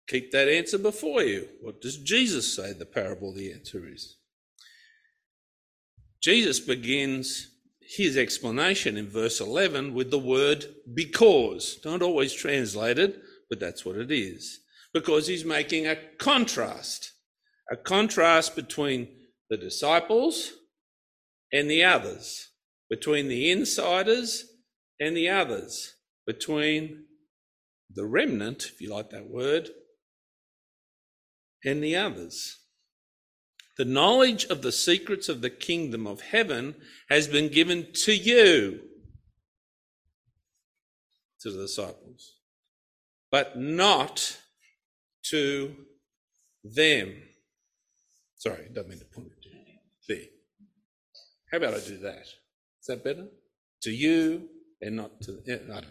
keep 0.09 0.30
that 0.30 0.49
answer 0.49 0.78
before 0.78 1.23
you. 1.23 1.47
What 1.61 1.83
does 1.83 1.99
Jesus 1.99 2.56
say 2.56 2.73
the 2.73 2.87
parable 2.87 3.35
the 3.35 3.52
answer 3.52 3.87
is? 3.87 4.16
Jesus 6.23 6.59
begins 6.59 7.52
his 7.88 8.16
explanation 8.16 8.97
in 8.97 9.09
verse 9.09 9.40
11 9.40 9.95
with 9.95 10.11
the 10.11 10.19
word 10.19 10.64
because. 10.95 11.76
Don't 11.76 12.02
always 12.02 12.33
translate 12.33 12.99
it, 12.99 13.21
but 13.49 13.61
that's 13.61 13.85
what 13.85 13.97
it 13.97 14.11
is. 14.11 14.61
Because 14.93 15.26
he's 15.26 15.45
making 15.45 15.87
a 15.87 15.97
contrast, 16.19 17.12
a 17.71 17.76
contrast 17.76 18.57
between 18.57 19.09
the 19.50 19.57
disciples 19.57 20.52
and 21.52 21.71
the 21.71 21.85
others, 21.85 22.50
between 22.90 23.28
the 23.28 23.50
insiders 23.50 24.45
and 25.00 25.16
the 25.16 25.28
others, 25.28 25.95
between 26.26 27.05
the 27.95 28.05
remnant, 28.05 28.71
if 28.73 28.81
you 28.81 28.90
like 28.90 29.11
that 29.11 29.31
word, 29.31 29.71
and 31.64 31.83
the 31.83 31.97
others. 31.97 32.59
The 33.76 33.85
knowledge 33.85 34.45
of 34.47 34.62
the 34.62 34.73
secrets 34.73 35.28
of 35.28 35.42
the 35.42 35.50
kingdom 35.50 36.06
of 36.06 36.23
heaven 36.23 36.76
has 37.11 37.28
been 37.28 37.49
given 37.49 37.88
to 38.04 38.14
you, 38.14 38.80
to 41.40 41.50
the 41.50 41.62
disciples, 41.62 42.37
but 43.30 43.59
not 43.59 44.38
to 45.30 45.75
them. 46.64 47.23
Sorry, 48.37 48.64
I 48.64 48.73
don't 48.73 48.88
mean 48.88 48.99
to 48.99 49.04
point 49.04 49.28
it 49.28 49.42
to 49.42 49.49
you. 49.49 49.56
There. 50.09 50.26
How 51.50 51.59
about 51.59 51.75
I 51.75 51.87
do 51.87 51.99
that? 51.99 52.23
Is 52.80 52.87
that 52.88 53.04
better? 53.04 53.26
To 53.83 53.90
you 53.90 54.49
and 54.80 54.97
not 54.97 55.21
to. 55.23 55.42
I 55.47 55.56
don't 55.56 55.68
know. 55.68 55.83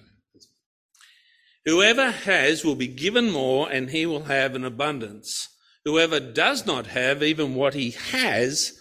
Whoever 1.66 2.12
has 2.12 2.64
will 2.64 2.76
be 2.76 2.88
given 2.88 3.32
more, 3.32 3.70
and 3.72 3.90
he 3.90 4.06
will 4.06 4.26
have 4.26 4.56
an 4.56 4.64
abundance. 4.64 5.50
Whoever 5.86 6.20
does 6.20 6.66
not 6.66 6.88
have 6.88 7.24
even 7.24 7.56
what 7.56 7.74
he 7.76 7.92
has 7.92 8.74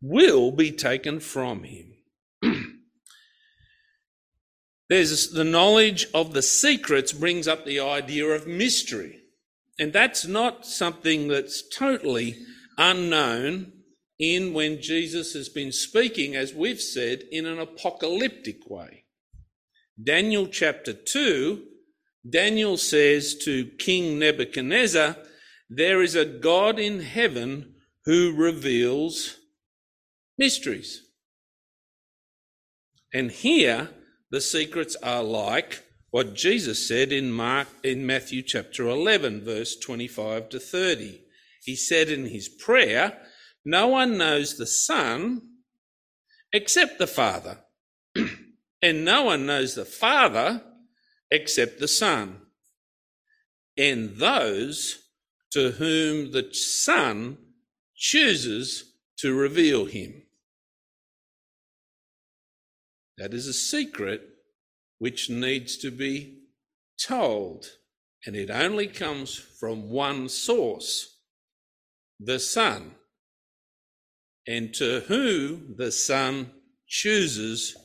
will 0.00 0.50
be 0.50 0.72
taken 0.72 1.20
from 1.20 1.64
him. 1.64 1.92
There's 4.88 5.30
the 5.30 5.44
knowledge 5.44 6.06
of 6.14 6.32
the 6.32 6.42
secrets 6.42 7.12
brings 7.12 7.46
up 7.46 7.64
the 7.64 7.80
idea 7.80 8.26
of 8.26 8.46
mystery. 8.46 9.20
And 9.78 9.92
that's 9.92 10.26
not 10.26 10.66
something 10.66 11.28
that's 11.28 11.62
totally 11.68 12.36
unknown 12.78 13.72
in 14.18 14.52
when 14.52 14.80
Jesus 14.80 15.34
has 15.34 15.48
been 15.48 15.70
speaking, 15.70 16.34
as 16.34 16.54
we've 16.54 16.80
said, 16.80 17.22
in 17.30 17.46
an 17.46 17.60
apocalyptic 17.60 18.68
way. 18.68 19.04
Daniel 20.02 20.48
chapter 20.48 20.92
2 20.92 21.64
Daniel 22.28 22.76
says 22.76 23.34
to 23.36 23.66
King 23.78 24.18
Nebuchadnezzar, 24.18 25.16
There 25.70 26.02
is 26.02 26.14
a 26.14 26.24
God 26.24 26.78
in 26.78 27.00
heaven 27.00 27.74
who 28.04 28.34
reveals 28.34 29.36
mysteries. 30.38 31.02
And 33.12 33.30
here, 33.30 33.90
the 34.30 34.40
secrets 34.40 34.96
are 35.02 35.22
like 35.22 35.84
what 36.10 36.34
Jesus 36.34 36.88
said 36.88 37.12
in 37.12 37.30
Mark 37.30 37.68
in 37.82 38.06
Matthew 38.06 38.42
chapter 38.42 38.88
11 38.88 39.44
verse 39.44 39.76
25 39.76 40.48
to 40.50 40.60
30. 40.60 41.20
He 41.62 41.76
said 41.76 42.08
in 42.08 42.26
his 42.26 42.48
prayer, 42.48 43.18
no 43.64 43.88
one 43.88 44.16
knows 44.16 44.56
the 44.56 44.66
Son 44.66 45.42
except 46.52 46.98
the 46.98 47.06
Father, 47.06 47.58
and 48.82 49.04
no 49.04 49.24
one 49.24 49.44
knows 49.44 49.74
the 49.74 49.84
Father 49.84 50.62
except 51.30 51.78
the 51.78 51.88
Son, 51.88 52.40
and 53.76 54.16
those 54.16 55.07
to 55.52 55.70
whom 55.72 56.32
the 56.32 56.52
Son 56.52 57.38
chooses 57.96 58.92
to 59.18 59.34
reveal 59.34 59.86
him. 59.86 60.22
That 63.16 63.34
is 63.34 63.46
a 63.46 63.52
secret 63.52 64.22
which 64.98 65.30
needs 65.30 65.76
to 65.78 65.90
be 65.90 66.44
told, 67.00 67.66
and 68.24 68.36
it 68.36 68.50
only 68.50 68.86
comes 68.86 69.34
from 69.34 69.90
one 69.90 70.28
source 70.28 71.16
the 72.20 72.38
Son, 72.38 72.92
and 74.46 74.74
to 74.74 75.00
whom 75.06 75.74
the 75.76 75.92
Son 75.92 76.50
chooses 76.86 77.76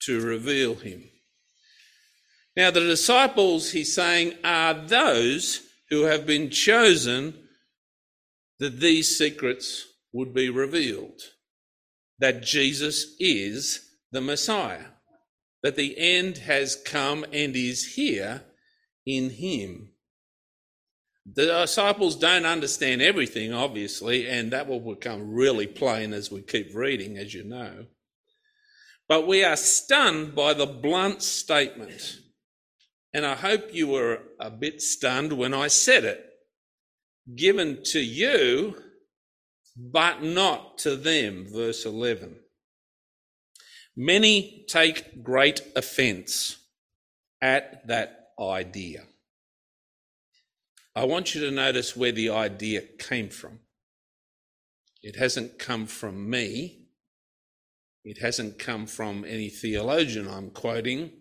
to 0.00 0.20
reveal 0.20 0.74
him. 0.74 1.08
Now, 2.56 2.70
the 2.70 2.80
disciples, 2.80 3.70
he's 3.70 3.94
saying, 3.94 4.34
are 4.42 4.74
those 4.74 5.65
who 5.90 6.02
have 6.02 6.26
been 6.26 6.50
chosen 6.50 7.34
that 8.58 8.80
these 8.80 9.16
secrets 9.16 9.86
would 10.12 10.34
be 10.34 10.48
revealed. 10.48 11.20
That 12.18 12.42
Jesus 12.42 13.14
is 13.20 13.90
the 14.10 14.20
Messiah. 14.20 14.86
That 15.62 15.76
the 15.76 15.96
end 15.98 16.38
has 16.38 16.80
come 16.84 17.24
and 17.32 17.54
is 17.54 17.94
here 17.94 18.42
in 19.04 19.30
him. 19.30 19.90
The 21.34 21.46
disciples 21.46 22.16
don't 22.16 22.46
understand 22.46 23.02
everything, 23.02 23.52
obviously, 23.52 24.28
and 24.28 24.52
that 24.52 24.68
will 24.68 24.80
become 24.80 25.34
really 25.34 25.66
plain 25.66 26.12
as 26.12 26.30
we 26.30 26.40
keep 26.40 26.74
reading, 26.74 27.18
as 27.18 27.34
you 27.34 27.42
know. 27.42 27.86
But 29.08 29.26
we 29.26 29.44
are 29.44 29.56
stunned 29.56 30.34
by 30.34 30.54
the 30.54 30.66
blunt 30.66 31.22
statement 31.22 32.20
and 33.16 33.24
I 33.24 33.34
hope 33.34 33.72
you 33.72 33.88
were 33.88 34.20
a 34.38 34.50
bit 34.50 34.82
stunned 34.82 35.32
when 35.32 35.54
I 35.54 35.68
said 35.68 36.04
it. 36.04 36.22
Given 37.34 37.82
to 37.84 37.98
you, 37.98 38.76
but 39.74 40.22
not 40.22 40.76
to 40.80 40.96
them. 40.96 41.46
Verse 41.50 41.86
11. 41.86 42.36
Many 43.96 44.66
take 44.68 45.24
great 45.24 45.62
offence 45.74 46.58
at 47.40 47.88
that 47.88 48.32
idea. 48.38 49.04
I 50.94 51.04
want 51.04 51.34
you 51.34 51.40
to 51.40 51.50
notice 51.50 51.96
where 51.96 52.12
the 52.12 52.28
idea 52.28 52.82
came 52.82 53.30
from. 53.30 53.60
It 55.02 55.16
hasn't 55.16 55.58
come 55.58 55.86
from 55.86 56.28
me. 56.28 56.88
It 58.04 58.20
hasn't 58.20 58.58
come 58.58 58.84
from 58.84 59.24
any 59.24 59.48
theologian 59.48 60.28
I'm 60.28 60.50
quoting 60.50 61.12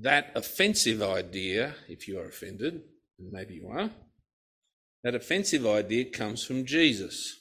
that 0.00 0.30
offensive 0.34 1.02
idea, 1.02 1.74
if 1.88 2.06
you 2.06 2.18
are 2.18 2.26
offended, 2.26 2.82
and 3.18 3.32
maybe 3.32 3.54
you 3.54 3.68
are, 3.68 3.90
that 5.02 5.14
offensive 5.14 5.66
idea 5.66 6.04
comes 6.04 6.44
from 6.44 6.64
Jesus. 6.64 7.40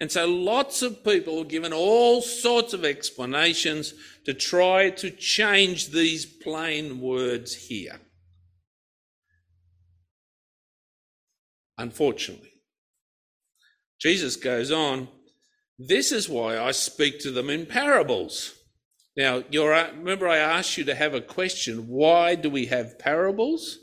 And 0.00 0.12
so 0.12 0.26
lots 0.26 0.82
of 0.82 1.02
people 1.02 1.40
are 1.40 1.44
given 1.44 1.72
all 1.72 2.22
sorts 2.22 2.72
of 2.72 2.84
explanations 2.84 3.94
to 4.26 4.34
try 4.34 4.90
to 4.90 5.10
change 5.10 5.88
these 5.88 6.24
plain 6.24 7.00
words 7.00 7.54
here. 7.54 8.00
Unfortunately, 11.76 12.52
Jesus 14.00 14.36
goes 14.36 14.70
on, 14.70 15.08
This 15.78 16.12
is 16.12 16.28
why 16.28 16.58
I 16.58 16.72
speak 16.72 17.20
to 17.20 17.30
them 17.30 17.50
in 17.50 17.66
parables. 17.66 18.57
Now, 19.18 19.38
uh, 19.38 19.90
remember, 19.96 20.28
I 20.28 20.36
asked 20.36 20.78
you 20.78 20.84
to 20.84 20.94
have 20.94 21.12
a 21.12 21.20
question 21.20 21.88
why 21.88 22.36
do 22.36 22.48
we 22.48 22.66
have 22.66 23.00
parables? 23.00 23.78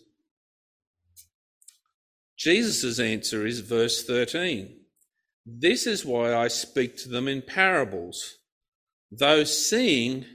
Jesus' 2.38 3.00
answer 3.00 3.45
is 3.45 3.60
verse 3.60 4.06
13. 4.06 4.78
This 5.45 5.88
is 5.88 6.06
why 6.06 6.34
I 6.34 6.48
speak 6.48 6.95
to 7.00 7.10
them 7.10 7.28
in 7.28 7.41
parables. 7.41 8.38
Though 9.12 9.43
seeing, 9.43 10.26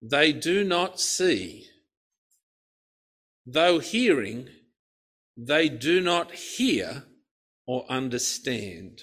they 0.00 0.32
do 0.32 0.62
not 0.62 1.00
see. 1.00 1.66
Though 3.44 3.80
hearing, 3.80 4.48
they 5.36 5.68
do 5.68 6.00
not 6.00 6.30
hear 6.30 7.02
or 7.66 7.84
understand. 7.90 9.02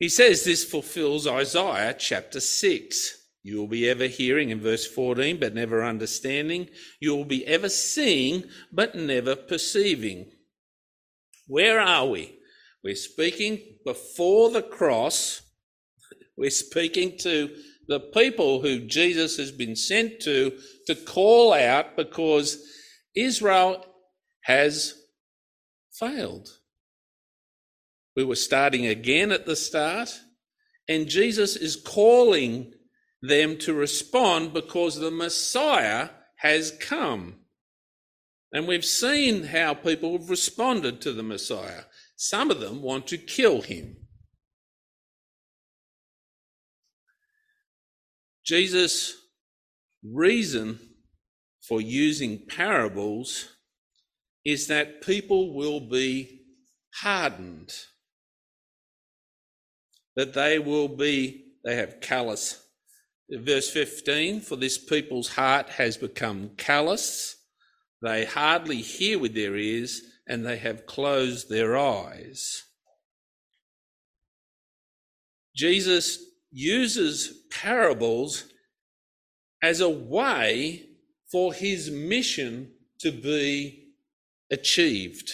He 0.00 0.08
says 0.08 0.44
this 0.44 0.64
fulfills 0.64 1.26
Isaiah 1.26 1.94
chapter 1.96 2.40
6. 2.40 3.16
You 3.42 3.58
will 3.58 3.68
be 3.68 3.88
ever 3.88 4.06
hearing 4.06 4.48
in 4.48 4.60
verse 4.60 4.86
14, 4.86 5.38
but 5.38 5.54
never 5.54 5.84
understanding. 5.84 6.68
You 7.00 7.14
will 7.14 7.26
be 7.26 7.46
ever 7.46 7.68
seeing, 7.68 8.44
but 8.72 8.94
never 8.94 9.36
perceiving. 9.36 10.32
Where 11.46 11.78
are 11.80 12.06
we? 12.06 12.38
We're 12.82 12.94
speaking 12.94 13.60
before 13.84 14.50
the 14.50 14.62
cross. 14.62 15.42
We're 16.36 16.50
speaking 16.50 17.18
to 17.18 17.54
the 17.88 18.00
people 18.00 18.62
who 18.62 18.86
Jesus 18.86 19.36
has 19.36 19.52
been 19.52 19.76
sent 19.76 20.20
to 20.20 20.58
to 20.86 20.94
call 20.94 21.52
out 21.52 21.96
because 21.96 22.58
Israel 23.14 23.84
has 24.44 24.94
failed. 25.92 26.59
We 28.16 28.24
were 28.24 28.36
starting 28.36 28.86
again 28.86 29.30
at 29.30 29.46
the 29.46 29.56
start, 29.56 30.20
and 30.88 31.08
Jesus 31.08 31.56
is 31.56 31.76
calling 31.76 32.72
them 33.22 33.58
to 33.58 33.74
respond 33.74 34.52
because 34.52 34.96
the 34.96 35.10
Messiah 35.10 36.10
has 36.36 36.76
come. 36.80 37.36
And 38.52 38.66
we've 38.66 38.84
seen 38.84 39.44
how 39.44 39.74
people 39.74 40.18
have 40.18 40.28
responded 40.28 41.00
to 41.02 41.12
the 41.12 41.22
Messiah. 41.22 41.82
Some 42.16 42.50
of 42.50 42.60
them 42.60 42.82
want 42.82 43.06
to 43.08 43.18
kill 43.18 43.62
him. 43.62 43.96
Jesus' 48.44 49.14
reason 50.02 50.80
for 51.62 51.80
using 51.80 52.46
parables 52.48 53.56
is 54.44 54.66
that 54.66 55.02
people 55.02 55.54
will 55.54 55.80
be 55.80 56.40
hardened. 56.94 57.72
That 60.16 60.34
they 60.34 60.58
will 60.58 60.88
be, 60.88 61.44
they 61.64 61.76
have 61.76 62.00
callous. 62.00 62.62
Verse 63.30 63.70
15, 63.70 64.40
for 64.40 64.56
this 64.56 64.76
people's 64.76 65.28
heart 65.28 65.70
has 65.70 65.96
become 65.96 66.50
callous. 66.56 67.36
They 68.02 68.24
hardly 68.24 68.78
hear 68.78 69.18
with 69.18 69.34
their 69.34 69.56
ears 69.56 70.02
and 70.26 70.44
they 70.44 70.56
have 70.56 70.86
closed 70.86 71.48
their 71.48 71.76
eyes. 71.78 72.64
Jesus 75.54 76.18
uses 76.50 77.44
parables 77.50 78.46
as 79.62 79.80
a 79.80 79.88
way 79.88 80.86
for 81.30 81.52
his 81.52 81.90
mission 81.90 82.72
to 82.98 83.12
be 83.12 83.92
achieved. 84.50 85.32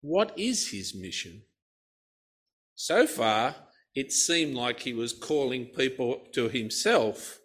What 0.00 0.36
is 0.38 0.70
his 0.70 0.94
mission? 0.94 1.43
So 2.84 3.06
far, 3.06 3.56
it 3.94 4.12
seemed 4.12 4.54
like 4.54 4.80
he 4.80 4.92
was 4.92 5.14
calling 5.14 5.68
people 5.74 6.20
to 6.34 6.50
himself. 6.50 7.38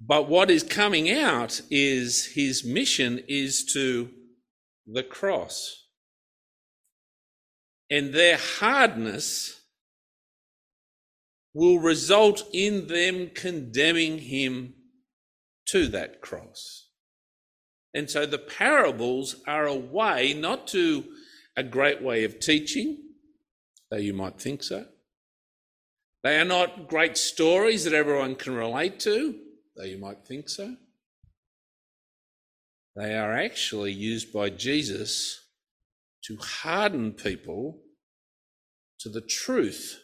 But 0.00 0.26
what 0.26 0.50
is 0.50 0.62
coming 0.62 1.10
out 1.10 1.60
is 1.70 2.32
his 2.32 2.64
mission 2.64 3.22
is 3.28 3.62
to 3.74 4.08
the 4.86 5.02
cross. 5.02 5.84
And 7.90 8.14
their 8.14 8.38
hardness 8.38 9.60
will 11.52 11.78
result 11.78 12.44
in 12.54 12.86
them 12.86 13.28
condemning 13.34 14.16
him 14.16 14.76
to 15.66 15.88
that 15.88 16.22
cross. 16.22 16.88
And 17.92 18.08
so 18.08 18.24
the 18.24 18.38
parables 18.38 19.36
are 19.46 19.66
a 19.66 19.76
way, 19.76 20.32
not 20.32 20.66
to 20.68 21.04
a 21.54 21.62
great 21.62 22.00
way 22.00 22.24
of 22.24 22.40
teaching, 22.40 23.09
though 23.90 23.96
you 23.96 24.12
might 24.12 24.40
think 24.40 24.62
so. 24.62 24.86
They 26.22 26.38
are 26.38 26.44
not 26.44 26.88
great 26.88 27.16
stories 27.16 27.84
that 27.84 27.94
everyone 27.94 28.34
can 28.34 28.54
relate 28.54 29.00
to, 29.00 29.34
though 29.76 29.84
you 29.84 29.98
might 29.98 30.26
think 30.26 30.48
so. 30.48 30.76
They 32.96 33.14
are 33.14 33.36
actually 33.36 33.92
used 33.92 34.32
by 34.32 34.50
Jesus 34.50 35.46
to 36.24 36.36
harden 36.36 37.12
people 37.12 37.80
to 38.98 39.08
the 39.08 39.22
truth 39.22 39.98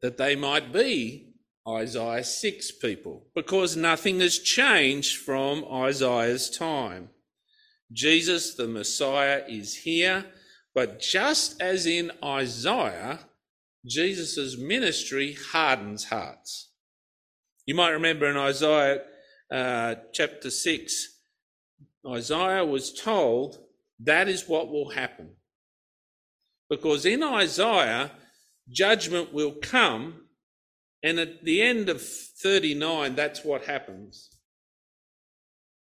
that 0.00 0.16
they 0.16 0.36
might 0.36 0.72
be 0.72 1.34
Isaiah 1.68 2.24
6 2.24 2.70
people, 2.72 3.26
because 3.34 3.76
nothing 3.76 4.20
has 4.20 4.38
changed 4.38 5.18
from 5.18 5.64
Isaiah's 5.70 6.48
time. 6.48 7.10
Jesus, 7.92 8.54
the 8.54 8.68
Messiah, 8.68 9.42
is 9.48 9.76
here, 9.78 10.26
but 10.80 10.98
just 10.98 11.60
as 11.60 11.84
in 11.84 12.10
Isaiah, 12.24 13.18
Jesus' 13.84 14.56
ministry 14.56 15.36
hardens 15.52 16.04
hearts. 16.04 16.70
You 17.66 17.74
might 17.74 17.90
remember 17.90 18.30
in 18.30 18.38
Isaiah 18.38 19.02
uh, 19.52 19.96
chapter 20.14 20.48
6, 20.48 21.18
Isaiah 22.08 22.64
was 22.64 22.94
told 22.94 23.58
that 23.98 24.26
is 24.26 24.48
what 24.48 24.70
will 24.70 24.88
happen. 24.88 25.32
Because 26.70 27.04
in 27.04 27.22
Isaiah, 27.22 28.12
judgment 28.70 29.34
will 29.34 29.56
come, 29.60 30.28
and 31.02 31.18
at 31.18 31.44
the 31.44 31.60
end 31.60 31.90
of 31.90 32.00
39, 32.00 33.16
that's 33.16 33.44
what 33.44 33.66
happens. 33.66 34.30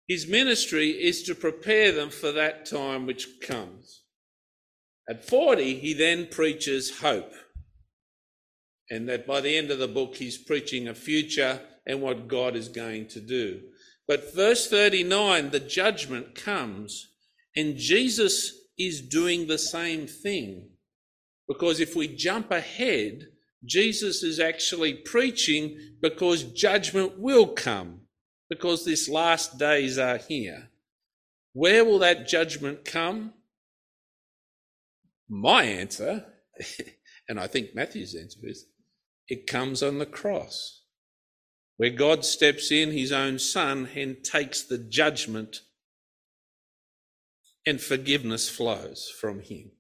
His 0.08 0.26
ministry 0.26 0.90
is 0.90 1.22
to 1.22 1.36
prepare 1.36 1.92
them 1.92 2.10
for 2.10 2.32
that 2.32 2.66
time 2.66 3.06
which 3.06 3.28
comes. 3.40 3.99
At 5.10 5.24
40, 5.24 5.80
he 5.80 5.92
then 5.92 6.28
preaches 6.28 7.00
hope. 7.00 7.32
And 8.88 9.08
that 9.08 9.26
by 9.26 9.40
the 9.40 9.56
end 9.56 9.72
of 9.72 9.80
the 9.80 9.88
book, 9.88 10.14
he's 10.14 10.38
preaching 10.38 10.86
a 10.86 10.94
future 10.94 11.60
and 11.84 12.00
what 12.00 12.28
God 12.28 12.54
is 12.54 12.68
going 12.68 13.08
to 13.08 13.20
do. 13.20 13.60
But 14.06 14.32
verse 14.32 14.70
39, 14.70 15.50
the 15.50 15.58
judgment 15.58 16.36
comes, 16.36 17.08
and 17.56 17.76
Jesus 17.76 18.52
is 18.78 19.00
doing 19.00 19.48
the 19.48 19.58
same 19.58 20.06
thing. 20.06 20.68
Because 21.48 21.80
if 21.80 21.96
we 21.96 22.06
jump 22.06 22.52
ahead, 22.52 23.26
Jesus 23.64 24.22
is 24.22 24.38
actually 24.38 24.94
preaching 24.94 25.76
because 26.00 26.44
judgment 26.44 27.18
will 27.18 27.48
come, 27.48 28.02
because 28.48 28.84
these 28.84 29.08
last 29.08 29.58
days 29.58 29.98
are 29.98 30.18
here. 30.18 30.70
Where 31.52 31.84
will 31.84 31.98
that 31.98 32.28
judgment 32.28 32.84
come? 32.84 33.32
My 35.30 35.62
answer, 35.62 36.26
and 37.28 37.38
I 37.38 37.46
think 37.46 37.74
Matthew's 37.74 38.16
answer 38.16 38.40
is, 38.42 38.66
it 39.28 39.46
comes 39.46 39.80
on 39.80 39.98
the 39.98 40.06
cross, 40.06 40.82
where 41.76 41.90
God 41.90 42.24
steps 42.24 42.72
in 42.72 42.90
his 42.90 43.12
own 43.12 43.38
Son 43.38 43.88
and 43.94 44.24
takes 44.24 44.64
the 44.64 44.76
judgment, 44.76 45.60
and 47.64 47.80
forgiveness 47.80 48.48
flows 48.48 49.08
from 49.20 49.40
him. 49.40 49.70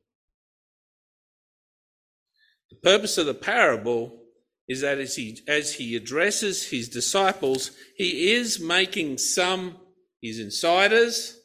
The 2.70 2.76
purpose 2.76 3.18
of 3.18 3.26
the 3.26 3.34
parable 3.34 4.22
is 4.68 4.82
that 4.82 4.98
as 4.98 5.16
he, 5.16 5.40
as 5.48 5.74
he 5.74 5.96
addresses 5.96 6.68
his 6.68 6.88
disciples, 6.88 7.72
he 7.96 8.30
is 8.32 8.60
making 8.60 9.18
some 9.18 9.78
his 10.22 10.38
insiders 10.38 11.40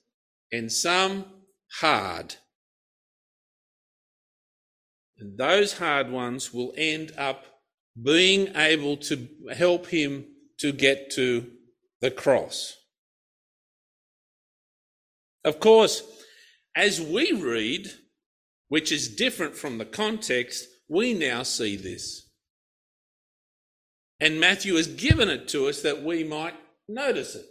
and 0.51 0.71
some 0.71 1.25
hard. 1.79 2.35
And 5.17 5.37
those 5.37 5.77
hard 5.77 6.09
ones 6.09 6.53
will 6.53 6.73
end 6.77 7.13
up 7.17 7.45
being 8.01 8.55
able 8.55 8.97
to 8.97 9.27
help 9.55 9.87
him 9.87 10.25
to 10.59 10.71
get 10.71 11.11
to 11.11 11.49
the 12.01 12.11
cross. 12.11 12.77
Of 15.43 15.59
course, 15.59 16.03
as 16.75 16.99
we 16.99 17.31
read, 17.31 17.87
which 18.67 18.91
is 18.91 19.15
different 19.15 19.55
from 19.55 19.77
the 19.77 19.85
context, 19.85 20.67
we 20.89 21.13
now 21.13 21.43
see 21.43 21.77
this. 21.77 22.29
And 24.19 24.39
Matthew 24.39 24.75
has 24.75 24.87
given 24.87 25.29
it 25.29 25.47
to 25.49 25.67
us 25.67 25.81
that 25.81 26.03
we 26.03 26.23
might 26.23 26.55
notice 26.87 27.35
it. 27.35 27.45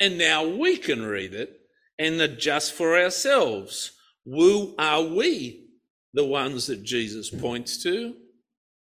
And 0.00 0.18
now 0.18 0.46
we 0.46 0.76
can 0.76 1.04
read 1.04 1.34
it 1.34 1.60
and 1.98 2.20
adjust 2.20 2.72
for 2.72 2.98
ourselves. 2.98 3.92
Who 4.24 4.74
are 4.78 5.02
we 5.02 5.65
the 6.16 6.24
ones 6.24 6.66
that 6.66 6.82
Jesus 6.82 7.30
points 7.30 7.82
to? 7.82 8.14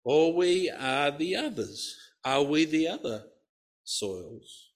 Or 0.04 0.34
we 0.34 0.72
are 0.72 1.12
the 1.12 1.36
others? 1.36 1.96
Are 2.26 2.42
we 2.42 2.66
the 2.66 2.88
other 2.88 3.24
soils? 3.84 4.72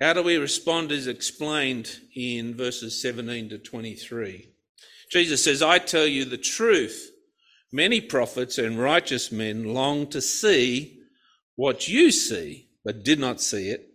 How 0.00 0.12
do 0.12 0.22
we 0.22 0.36
respond 0.36 0.92
is 0.92 1.08
explained 1.08 1.98
in 2.14 2.56
verses 2.56 3.02
17 3.02 3.50
to 3.50 3.58
23. 3.58 4.52
Jesus 5.10 5.42
says, 5.42 5.62
I 5.62 5.78
tell 5.78 6.06
you 6.06 6.24
the 6.24 6.38
truth. 6.38 7.10
Many 7.72 8.00
prophets 8.00 8.56
and 8.56 8.78
righteous 8.78 9.32
men 9.32 9.74
long 9.74 10.06
to 10.08 10.20
see 10.20 11.00
what 11.56 11.88
you 11.88 12.12
see, 12.12 12.68
but 12.84 13.04
did 13.04 13.18
not 13.18 13.40
see 13.40 13.70
it, 13.70 13.88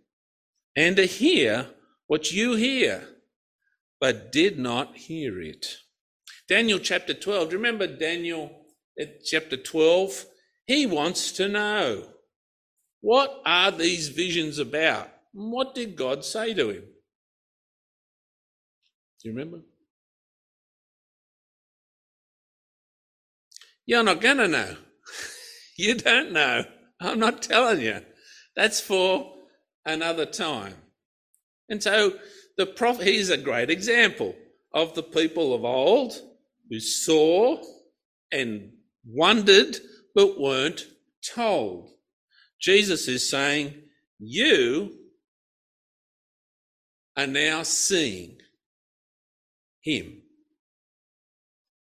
and 0.76 0.98
to 0.98 1.06
hear 1.06 1.68
what 2.08 2.32
you 2.32 2.56
hear, 2.56 3.08
but 4.06 4.32
did 4.32 4.60
not 4.60 4.96
hear 4.96 5.42
it. 5.42 5.78
Daniel 6.48 6.78
chapter 6.78 7.12
12. 7.12 7.54
Remember 7.54 7.88
Daniel 7.88 8.52
uh, 9.02 9.06
chapter 9.26 9.58
12? 9.58 10.26
He 10.68 10.86
wants 10.86 11.32
to 11.32 11.48
know 11.48 12.04
what 13.02 13.42
are 13.48 13.72
these 13.72 14.10
visions 14.10 14.60
about? 14.60 15.10
What 15.34 15.74
did 15.74 15.96
God 15.96 16.24
say 16.24 16.54
to 16.54 16.70
him? 16.70 16.84
Do 19.24 19.30
you 19.30 19.32
remember? 19.32 19.62
You're 23.88 24.04
not 24.04 24.22
going 24.22 24.38
to 24.38 24.48
know. 24.48 24.76
you 25.80 25.96
don't 25.96 26.32
know. 26.32 26.64
I'm 27.00 27.18
not 27.18 27.42
telling 27.42 27.82
you. 27.82 28.02
That's 28.56 28.80
for 28.80 29.34
another 29.84 30.28
time. 30.28 30.76
And 31.70 31.82
so 31.82 32.20
the 32.58 32.66
prophet, 32.66 33.08
he's 33.08 33.30
a 33.30 33.38
great 33.38 33.70
example 33.70 34.36
of 34.74 34.94
the 34.94 35.04
people 35.04 35.54
of 35.54 35.66
old 35.66 36.14
who 36.70 36.80
saw 36.80 37.62
and 38.32 38.72
wondered 39.06 39.78
but 40.14 40.40
weren't 40.40 40.86
told. 41.34 41.92
Jesus 42.62 43.08
is 43.08 43.30
saying, 43.30 43.74
You 44.20 44.94
are 47.18 47.28
now 47.28 47.64
seeing 47.64 48.38
him. 49.82 50.22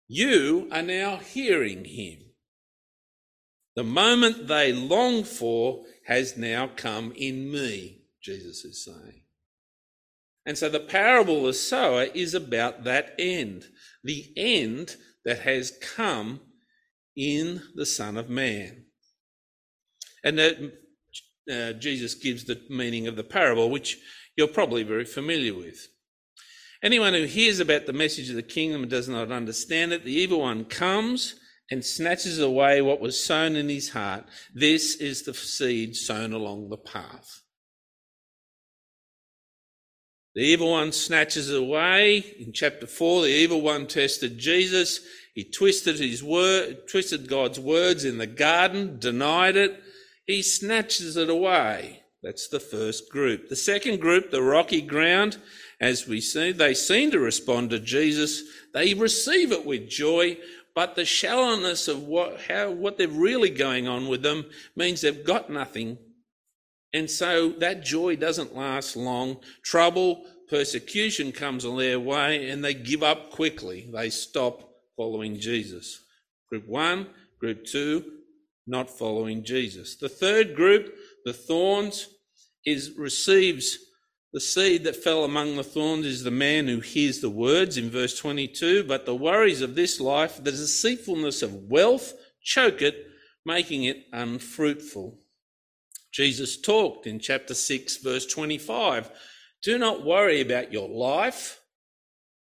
You 0.07 0.67
are 0.71 0.81
now 0.81 1.17
hearing 1.17 1.85
him. 1.85 2.19
The 3.75 3.83
moment 3.83 4.47
they 4.47 4.71
long 4.71 5.23
for 5.23 5.85
has 6.05 6.37
now 6.37 6.69
come 6.75 7.13
in 7.15 7.51
me, 7.51 8.01
Jesus 8.21 8.63
is 8.65 8.85
saying. 8.85 9.22
And 10.45 10.57
so 10.57 10.69
the 10.69 10.79
parable 10.79 11.39
of 11.39 11.43
the 11.43 11.53
sower 11.53 12.03
is 12.13 12.33
about 12.33 12.83
that 12.83 13.13
end, 13.17 13.65
the 14.03 14.33
end 14.35 14.97
that 15.23 15.39
has 15.39 15.77
come 15.81 16.41
in 17.15 17.61
the 17.75 17.85
Son 17.85 18.17
of 18.17 18.29
Man. 18.29 18.85
And 20.23 20.37
that 20.37 20.73
uh, 21.51 21.73
Jesus 21.73 22.15
gives 22.15 22.45
the 22.45 22.61
meaning 22.69 23.07
of 23.07 23.15
the 23.15 23.23
parable, 23.23 23.69
which 23.69 23.97
you're 24.35 24.47
probably 24.47 24.83
very 24.83 25.05
familiar 25.05 25.53
with. 25.53 25.87
Anyone 26.83 27.13
who 27.13 27.23
hears 27.23 27.59
about 27.59 27.85
the 27.85 27.93
message 27.93 28.29
of 28.29 28.35
the 28.35 28.43
kingdom 28.43 28.81
and 28.81 28.91
does 28.91 29.07
not 29.07 29.31
understand 29.31 29.93
it, 29.93 30.03
the 30.03 30.13
evil 30.13 30.41
one 30.41 30.65
comes 30.65 31.35
and 31.71 31.83
snatches 31.83 32.39
away 32.39 32.81
what 32.81 32.99
was 32.99 33.23
sown 33.23 33.55
in 33.55 33.69
his 33.69 33.89
heart. 33.89 34.25
This 34.53 34.95
is 34.95 35.23
the 35.23 35.33
seed 35.33 35.95
sown 35.95 36.33
along 36.33 36.69
the 36.69 36.77
path. 36.77 37.42
The 40.35 40.41
evil 40.41 40.71
one 40.71 40.91
snatches 40.91 41.49
it 41.49 41.61
away. 41.61 42.17
In 42.39 42.53
chapter 42.53 42.87
4, 42.87 43.23
the 43.23 43.27
evil 43.27 43.61
one 43.61 43.85
tested 43.85 44.39
Jesus. 44.39 44.99
He 45.35 45.43
twisted 45.43 45.99
his 45.99 46.23
word, 46.23 46.87
twisted 46.87 47.27
God's 47.27 47.59
words 47.59 48.03
in 48.03 48.17
the 48.17 48.27
garden, 48.27 48.97
denied 48.99 49.55
it. 49.55 49.81
He 50.25 50.41
snatches 50.41 51.17
it 51.17 51.29
away. 51.29 52.01
That's 52.23 52.47
the 52.47 52.59
first 52.59 53.11
group. 53.11 53.49
The 53.49 53.55
second 53.55 53.99
group, 53.99 54.31
the 54.31 54.41
rocky 54.41 54.81
ground, 54.81 55.37
as 55.81 56.07
we 56.07 56.21
see, 56.21 56.51
they 56.51 56.73
seem 56.73 57.11
to 57.11 57.19
respond 57.19 57.71
to 57.71 57.79
Jesus. 57.79 58.43
They 58.73 58.93
receive 58.93 59.51
it 59.51 59.65
with 59.65 59.89
joy, 59.89 60.37
but 60.73 60.95
the 60.95 61.05
shallowness 61.05 61.87
of 61.87 62.03
what, 62.03 62.39
how, 62.41 62.71
what 62.71 62.97
they're 62.97 63.07
really 63.07 63.49
going 63.49 63.87
on 63.87 64.07
with 64.07 64.23
them 64.23 64.45
means 64.75 65.01
they've 65.01 65.25
got 65.25 65.49
nothing 65.49 65.97
and 66.93 67.09
so 67.09 67.49
that 67.59 67.83
joy 67.83 68.15
doesn't 68.15 68.55
last 68.55 68.95
long. 68.95 69.37
Trouble, 69.63 70.25
persecution 70.49 71.31
comes 71.31 71.65
on 71.65 71.77
their 71.77 71.99
way 71.99 72.49
and 72.49 72.63
they 72.63 72.73
give 72.73 73.03
up 73.03 73.31
quickly. 73.31 73.89
They 73.91 74.09
stop 74.09 74.69
following 74.95 75.39
Jesus. 75.39 75.99
Group 76.49 76.67
one, 76.67 77.07
group 77.39 77.65
two, 77.65 78.03
not 78.67 78.89
following 78.89 79.43
Jesus. 79.43 79.95
The 79.95 80.09
third 80.09 80.55
group, 80.55 80.93
the 81.25 81.33
thorns, 81.33 82.09
is 82.65 82.91
receives 82.97 83.77
the 84.33 84.39
seed 84.39 84.83
that 84.85 84.95
fell 84.95 85.23
among 85.23 85.55
the 85.55 85.63
thorns 85.63 86.07
is 86.07 86.23
the 86.23 86.31
man 86.31 86.67
who 86.67 86.79
hears 86.79 87.19
the 87.19 87.29
words 87.29 87.77
in 87.77 87.91
verse 87.91 88.17
22, 88.17 88.83
but 88.83 89.05
the 89.05 89.13
worries 89.13 89.61
of 89.61 89.75
this 89.75 89.99
life, 89.99 90.43
the 90.43 90.49
deceitfulness 90.49 91.43
of 91.43 91.69
wealth, 91.69 92.13
choke 92.41 92.81
it, 92.81 93.05
making 93.45 93.83
it 93.83 94.07
unfruitful. 94.11 95.19
Jesus 96.13 96.61
talked 96.61 97.07
in 97.07 97.19
chapter 97.19 97.55
6, 97.55 97.97
verse 97.97 98.27
25. 98.27 99.09
Do 99.63 99.79
not 99.79 100.05
worry 100.05 100.41
about 100.41 100.71
your 100.71 100.87
life, 100.87 101.59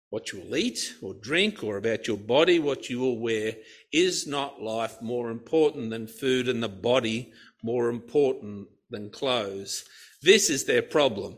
what 0.09 0.33
you 0.33 0.39
will 0.39 0.55
eat 0.55 0.95
or 1.03 1.13
drink, 1.13 1.63
or 1.63 1.77
about 1.77 2.07
your 2.07 2.17
body, 2.17 2.57
what 2.57 2.89
you 2.89 2.99
will 2.99 3.19
wear. 3.19 3.55
Is 3.93 4.25
not 4.25 4.61
life 4.61 5.01
more 5.01 5.29
important 5.29 5.91
than 5.91 6.07
food 6.07 6.49
and 6.49 6.63
the 6.63 6.69
body 6.69 7.31
more 7.61 7.89
important 7.89 8.67
than 8.89 9.11
clothes? 9.11 9.85
This 10.21 10.49
is 10.49 10.65
their 10.65 10.81
problem. 10.81 11.37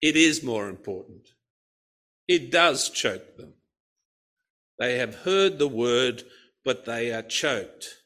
It 0.00 0.16
is 0.16 0.44
more 0.44 0.68
important. 0.68 1.28
It 2.28 2.52
does 2.52 2.88
choke 2.88 3.36
them. 3.36 3.54
They 4.78 4.98
have 4.98 5.16
heard 5.16 5.58
the 5.58 5.68
word, 5.68 6.22
but 6.64 6.84
they 6.84 7.12
are 7.12 7.22
choked. 7.22 8.01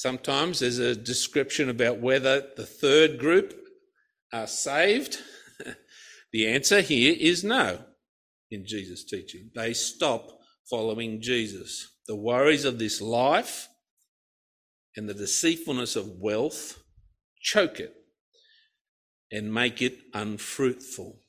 Sometimes 0.00 0.60
there's 0.60 0.78
a 0.78 0.96
description 0.96 1.68
about 1.68 2.00
whether 2.00 2.42
the 2.56 2.64
third 2.64 3.18
group 3.18 3.54
are 4.32 4.46
saved. 4.46 5.18
the 6.32 6.46
answer 6.46 6.80
here 6.80 7.14
is 7.20 7.44
no 7.44 7.84
in 8.50 8.64
Jesus' 8.66 9.04
teaching. 9.04 9.50
They 9.54 9.74
stop 9.74 10.38
following 10.70 11.20
Jesus. 11.20 11.86
The 12.08 12.16
worries 12.16 12.64
of 12.64 12.78
this 12.78 13.02
life 13.02 13.68
and 14.96 15.06
the 15.06 15.12
deceitfulness 15.12 15.96
of 15.96 16.18
wealth 16.18 16.82
choke 17.42 17.78
it 17.78 17.94
and 19.30 19.52
make 19.52 19.82
it 19.82 19.98
unfruitful. 20.14 21.20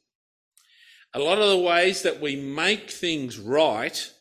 A 1.13 1.19
lot 1.19 1.39
of 1.39 1.49
the 1.49 1.57
ways 1.57 2.03
that 2.03 2.21
we 2.21 2.37
make 2.37 2.89
things 2.89 3.37
right 3.37 4.13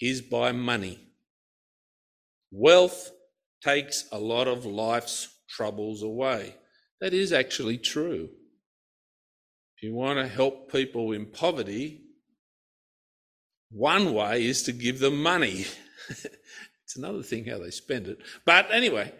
is 0.00 0.20
by 0.20 0.52
money. 0.52 1.00
Wealth 2.52 3.10
takes 3.64 4.06
a 4.12 4.18
lot 4.18 4.46
of 4.46 4.66
life's 4.66 5.28
troubles 5.48 6.02
away. 6.02 6.54
That 7.00 7.14
is 7.14 7.32
actually 7.32 7.78
true. 7.78 8.28
If 9.76 9.82
you 9.82 9.94
want 9.94 10.18
to 10.18 10.28
help 10.28 10.70
people 10.70 11.12
in 11.12 11.26
poverty, 11.26 12.02
one 13.70 14.14
way 14.14 14.44
is 14.44 14.62
to 14.64 14.72
give 14.72 15.00
them 15.00 15.22
money. 15.22 15.66
it's 16.08 16.96
another 16.96 17.22
thing 17.22 17.46
how 17.46 17.58
they 17.58 17.70
spend 17.70 18.06
it. 18.06 18.18
But 18.44 18.68
anyway, 18.70 19.12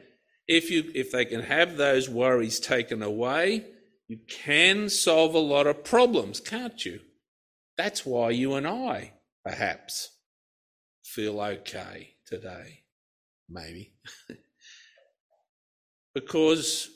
if 0.47 0.71
you 0.71 0.91
if 0.95 1.11
they 1.11 1.25
can 1.25 1.41
have 1.41 1.77
those 1.77 2.09
worries 2.09 2.61
taken 2.61 3.03
away, 3.03 3.65
you 4.07 4.19
can 4.29 4.89
solve 4.89 5.35
a 5.35 5.39
lot 5.39 5.67
of 5.67 5.85
problems, 5.85 6.39
can't 6.39 6.85
you? 6.85 7.01
That's 7.77 8.07
why 8.07 8.31
you 8.31 8.55
and 8.55 8.69
I, 8.69 9.15
perhaps, 9.45 10.11
feel 11.03 11.41
okay 11.41 12.15
today 12.27 12.84
maybe. 13.55 13.95
because 16.15 16.91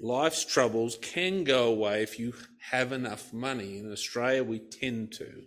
life's 0.00 0.44
troubles 0.44 0.98
can 1.00 1.44
go 1.44 1.66
away 1.66 2.02
if 2.02 2.18
you 2.18 2.34
have 2.70 2.92
enough 2.92 3.32
money. 3.32 3.78
In 3.78 3.92
Australia, 3.92 4.42
we 4.42 4.58
tend 4.58 5.12
to. 5.12 5.44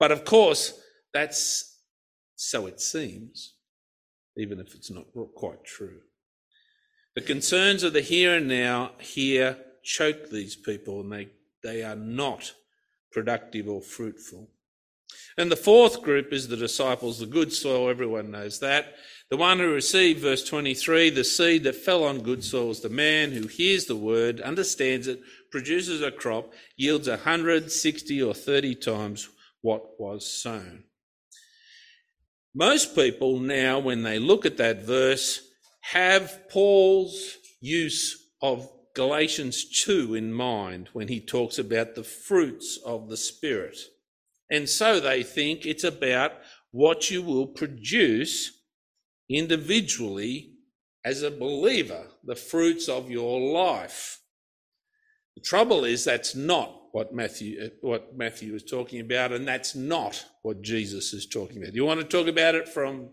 But 0.00 0.10
of 0.10 0.24
course, 0.24 0.80
that's 1.12 1.76
so 2.36 2.66
it 2.66 2.80
seems, 2.80 3.54
even 4.36 4.60
if 4.60 4.74
it's 4.74 4.90
not 4.90 5.06
quite 5.34 5.64
true. 5.64 6.00
The 7.14 7.20
concerns 7.22 7.82
of 7.82 7.92
the 7.92 8.00
here 8.00 8.36
and 8.36 8.46
now 8.46 8.92
here 9.00 9.58
choke 9.82 10.30
these 10.30 10.54
people 10.54 11.00
and 11.00 11.12
they, 11.12 11.28
they 11.64 11.82
are 11.82 11.96
not 11.96 12.52
productive 13.10 13.68
or 13.68 13.82
fruitful. 13.82 14.50
And 15.36 15.50
the 15.50 15.56
fourth 15.56 16.02
group 16.02 16.32
is 16.32 16.48
the 16.48 16.56
disciples, 16.56 17.18
the 17.18 17.26
good 17.26 17.52
soil, 17.52 17.88
everyone 17.88 18.30
knows 18.30 18.60
that. 18.60 18.94
The 19.30 19.36
one 19.36 19.58
who 19.58 19.70
received, 19.70 20.20
verse 20.20 20.42
23, 20.42 21.10
the 21.10 21.22
seed 21.22 21.64
that 21.64 21.76
fell 21.76 22.02
on 22.02 22.22
good 22.22 22.42
soil 22.42 22.70
is 22.70 22.80
the 22.80 22.88
man 22.88 23.32
who 23.32 23.46
hears 23.46 23.84
the 23.84 23.96
word, 23.96 24.40
understands 24.40 25.06
it, 25.06 25.20
produces 25.50 26.00
a 26.00 26.10
crop, 26.10 26.52
yields 26.76 27.08
a 27.08 27.18
hundred, 27.18 27.70
sixty, 27.70 28.22
or 28.22 28.32
thirty 28.32 28.74
times 28.74 29.28
what 29.60 30.00
was 30.00 30.26
sown. 30.26 30.84
Most 32.54 32.94
people 32.94 33.38
now, 33.38 33.78
when 33.78 34.02
they 34.02 34.18
look 34.18 34.46
at 34.46 34.56
that 34.56 34.82
verse, 34.82 35.42
have 35.82 36.48
Paul's 36.48 37.36
use 37.60 38.30
of 38.40 38.70
Galatians 38.94 39.82
2 39.84 40.14
in 40.14 40.32
mind 40.32 40.88
when 40.94 41.08
he 41.08 41.20
talks 41.20 41.58
about 41.58 41.94
the 41.94 42.02
fruits 42.02 42.78
of 42.84 43.08
the 43.08 43.16
Spirit. 43.16 43.76
And 44.50 44.68
so 44.68 44.98
they 45.00 45.22
think 45.22 45.66
it's 45.66 45.84
about 45.84 46.32
what 46.70 47.10
you 47.10 47.22
will 47.22 47.46
produce 47.46 48.57
individually 49.28 50.54
as 51.04 51.22
a 51.22 51.30
believer, 51.30 52.06
the 52.24 52.34
fruits 52.34 52.88
of 52.88 53.10
your 53.10 53.40
life. 53.52 54.20
The 55.36 55.42
trouble 55.42 55.84
is 55.84 56.04
that's 56.04 56.34
not 56.34 56.74
what 56.92 57.14
Matthew, 57.14 57.60
uh, 57.64 57.68
what 57.80 58.16
Matthew 58.16 58.54
is 58.54 58.64
talking 58.64 59.00
about, 59.00 59.32
and 59.32 59.46
that's 59.46 59.74
not 59.74 60.24
what 60.42 60.62
Jesus 60.62 61.12
is 61.12 61.26
talking 61.26 61.58
about. 61.58 61.74
You 61.74 61.84
want 61.84 62.00
to 62.00 62.06
talk 62.06 62.26
about 62.26 62.54
it 62.54 62.68
from 62.68 63.10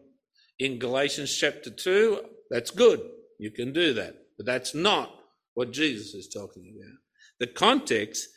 in 0.59 0.79
Galatians 0.79 1.35
chapter 1.35 1.69
2? 1.69 2.21
That's 2.49 2.71
good. 2.71 3.01
You 3.39 3.51
can 3.51 3.73
do 3.73 3.93
that. 3.93 4.15
But 4.37 4.45
that's 4.45 4.73
not 4.73 5.11
what 5.53 5.71
Jesus 5.71 6.13
is 6.13 6.27
talking 6.27 6.73
about. 6.75 6.97
The 7.39 7.47
context 7.47 8.27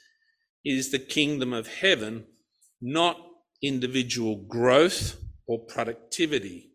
is 0.64 0.90
the 0.90 0.98
kingdom 0.98 1.52
of 1.52 1.66
heaven 1.66 2.26
not 2.80 3.16
individual 3.62 4.36
growth 4.36 5.20
or 5.46 5.58
productivity. 5.66 6.67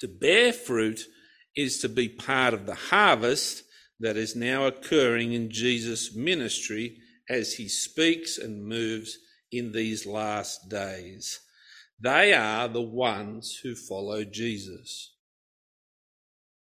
To 0.00 0.08
bear 0.08 0.52
fruit 0.52 1.00
is 1.56 1.78
to 1.80 1.88
be 1.88 2.08
part 2.08 2.54
of 2.54 2.66
the 2.66 2.74
harvest 2.74 3.64
that 4.00 4.16
is 4.16 4.36
now 4.36 4.66
occurring 4.66 5.32
in 5.32 5.50
Jesus' 5.50 6.14
ministry 6.14 6.98
as 7.28 7.54
he 7.54 7.68
speaks 7.68 8.38
and 8.38 8.64
moves 8.64 9.18
in 9.50 9.72
these 9.72 10.06
last 10.06 10.68
days. 10.68 11.40
They 12.00 12.32
are 12.32 12.68
the 12.68 12.82
ones 12.82 13.60
who 13.62 13.74
follow 13.74 14.24
Jesus. 14.24 15.14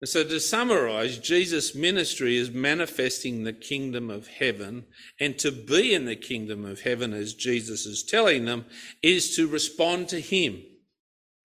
And 0.01 0.09
So, 0.09 0.23
to 0.23 0.39
summarize, 0.39 1.19
Jesus' 1.19 1.75
ministry 1.75 2.37
is 2.37 2.51
manifesting 2.51 3.43
the 3.43 3.53
kingdom 3.53 4.11
of 4.11 4.29
heaven, 4.29 4.85
and 5.19 5.39
to 5.39 5.51
be 5.51 5.95
in 5.95 6.05
the 6.05 6.17
kingdom 6.17 6.65
of 6.65 6.83
heaven, 6.83 7.13
as 7.13 7.35
Jesus 7.35 7.87
is 7.87 8.05
telling 8.05 8.45
them, 8.45 8.67
is 9.03 9.35
to 9.37 9.49
respond 9.49 10.09
to 10.11 10.21
him 10.21 10.63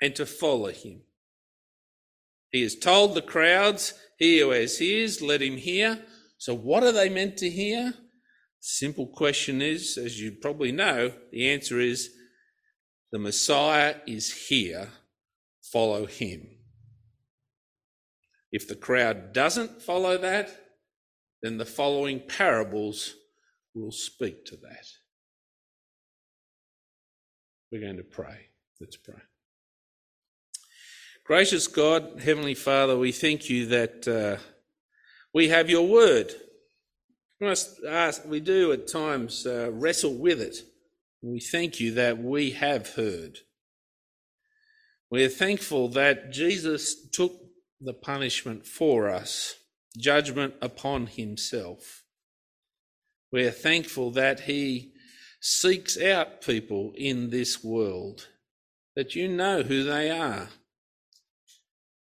and 0.01 0.15
to 0.15 0.25
follow 0.25 0.71
him. 0.71 1.01
He 2.51 2.61
has 2.63 2.75
told 2.75 3.13
the 3.13 3.21
crowds, 3.21 3.93
He 4.17 4.39
who 4.39 4.51
has 4.51 4.81
ears, 4.81 5.21
let 5.21 5.41
him 5.41 5.57
hear. 5.57 6.03
So, 6.37 6.53
what 6.53 6.83
are 6.83 6.91
they 6.91 7.09
meant 7.09 7.37
to 7.37 7.49
hear? 7.49 7.93
Simple 8.59 9.07
question 9.07 9.61
is, 9.61 9.97
as 9.97 10.21
you 10.21 10.33
probably 10.33 10.71
know, 10.71 11.13
the 11.31 11.49
answer 11.49 11.79
is 11.79 12.09
the 13.11 13.19
Messiah 13.19 13.95
is 14.05 14.47
here, 14.47 14.89
follow 15.61 16.05
him. 16.05 16.47
If 18.51 18.67
the 18.67 18.75
crowd 18.75 19.33
doesn't 19.33 19.81
follow 19.81 20.17
that, 20.17 20.49
then 21.41 21.57
the 21.57 21.65
following 21.65 22.21
parables 22.27 23.15
will 23.73 23.91
speak 23.91 24.45
to 24.45 24.57
that. 24.57 24.85
We're 27.71 27.81
going 27.81 27.97
to 27.97 28.03
pray. 28.03 28.49
Let's 28.79 28.97
pray. 28.97 29.21
Gracious 31.31 31.67
God, 31.67 32.19
Heavenly 32.21 32.55
Father, 32.55 32.97
we 32.97 33.13
thank 33.13 33.49
you 33.49 33.65
that 33.67 34.05
uh, 34.05 34.35
we 35.33 35.47
have 35.47 35.69
your 35.69 35.87
word. 35.87 36.33
We 37.39 37.47
must 37.47 37.81
ask, 37.85 38.25
we 38.25 38.41
do 38.41 38.73
at 38.73 38.91
times 38.91 39.45
uh, 39.47 39.71
wrestle 39.71 40.13
with 40.13 40.41
it. 40.41 40.57
We 41.21 41.39
thank 41.39 41.79
you 41.79 41.93
that 41.93 42.17
we 42.17 42.51
have 42.51 42.95
heard. 42.95 43.37
We 45.09 45.23
are 45.23 45.29
thankful 45.29 45.87
that 45.91 46.33
Jesus 46.33 46.97
took 47.11 47.31
the 47.79 47.93
punishment 47.93 48.67
for 48.67 49.07
us, 49.07 49.55
judgment 49.97 50.55
upon 50.61 51.07
himself. 51.07 52.03
We 53.31 53.45
are 53.45 53.51
thankful 53.51 54.11
that 54.11 54.41
he 54.41 54.91
seeks 55.39 55.97
out 55.97 56.41
people 56.41 56.91
in 56.97 57.29
this 57.29 57.63
world, 57.63 58.27
that 58.97 59.15
you 59.15 59.29
know 59.29 59.63
who 59.63 59.85
they 59.85 60.11
are. 60.11 60.49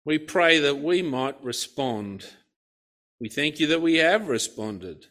We 0.09 0.16
pray 0.16 0.59
that 0.61 0.79
we 0.79 1.03
might 1.03 1.37
respond. 1.44 2.25
We 3.21 3.29
thank 3.29 3.61
you 3.61 3.66
that 3.66 3.83
we 3.83 3.97
have 3.97 4.29
responded. 4.29 5.05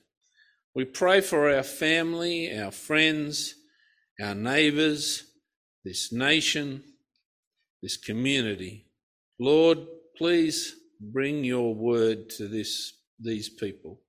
We 0.73 0.85
pray 0.85 1.21
for 1.21 1.53
our 1.53 1.61
family, 1.61 2.59
our 2.59 2.71
friends, 2.71 3.53
our 4.19 4.33
neighbours, 4.33 5.23
this 5.85 6.11
nation, 6.11 6.81
this 7.83 7.95
community. 7.95 8.87
Lord, 9.39 9.85
please 10.17 10.73
bring 10.99 11.43
your 11.43 11.75
word 11.75 12.31
to 12.31 12.47
this, 12.47 12.91
these 13.19 13.49
people. 13.49 14.01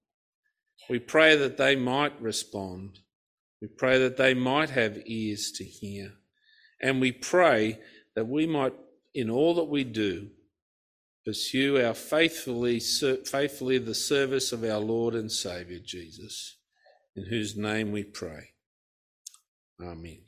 We 0.88 1.00
pray 1.00 1.36
that 1.36 1.58
they 1.58 1.76
might 1.76 2.18
respond. 2.18 3.00
We 3.60 3.68
pray 3.68 3.98
that 3.98 4.16
they 4.16 4.32
might 4.32 4.70
have 4.70 5.02
ears 5.04 5.52
to 5.56 5.64
hear. 5.64 6.14
And 6.80 6.98
we 6.98 7.12
pray 7.12 7.78
that 8.16 8.26
we 8.26 8.46
might, 8.46 8.72
in 9.12 9.28
all 9.28 9.54
that 9.56 9.64
we 9.64 9.84
do, 9.84 10.30
pursue 11.28 11.78
our 11.84 11.92
faithfully, 11.92 12.80
faithfully 12.80 13.76
the 13.76 13.94
service 13.94 14.50
of 14.50 14.64
our 14.64 14.78
Lord 14.78 15.14
and 15.14 15.30
Saviour 15.30 15.78
Jesus, 15.78 16.56
in 17.14 17.26
whose 17.26 17.54
name 17.54 17.92
we 17.92 18.02
pray. 18.02 18.52
Amen. 19.78 20.27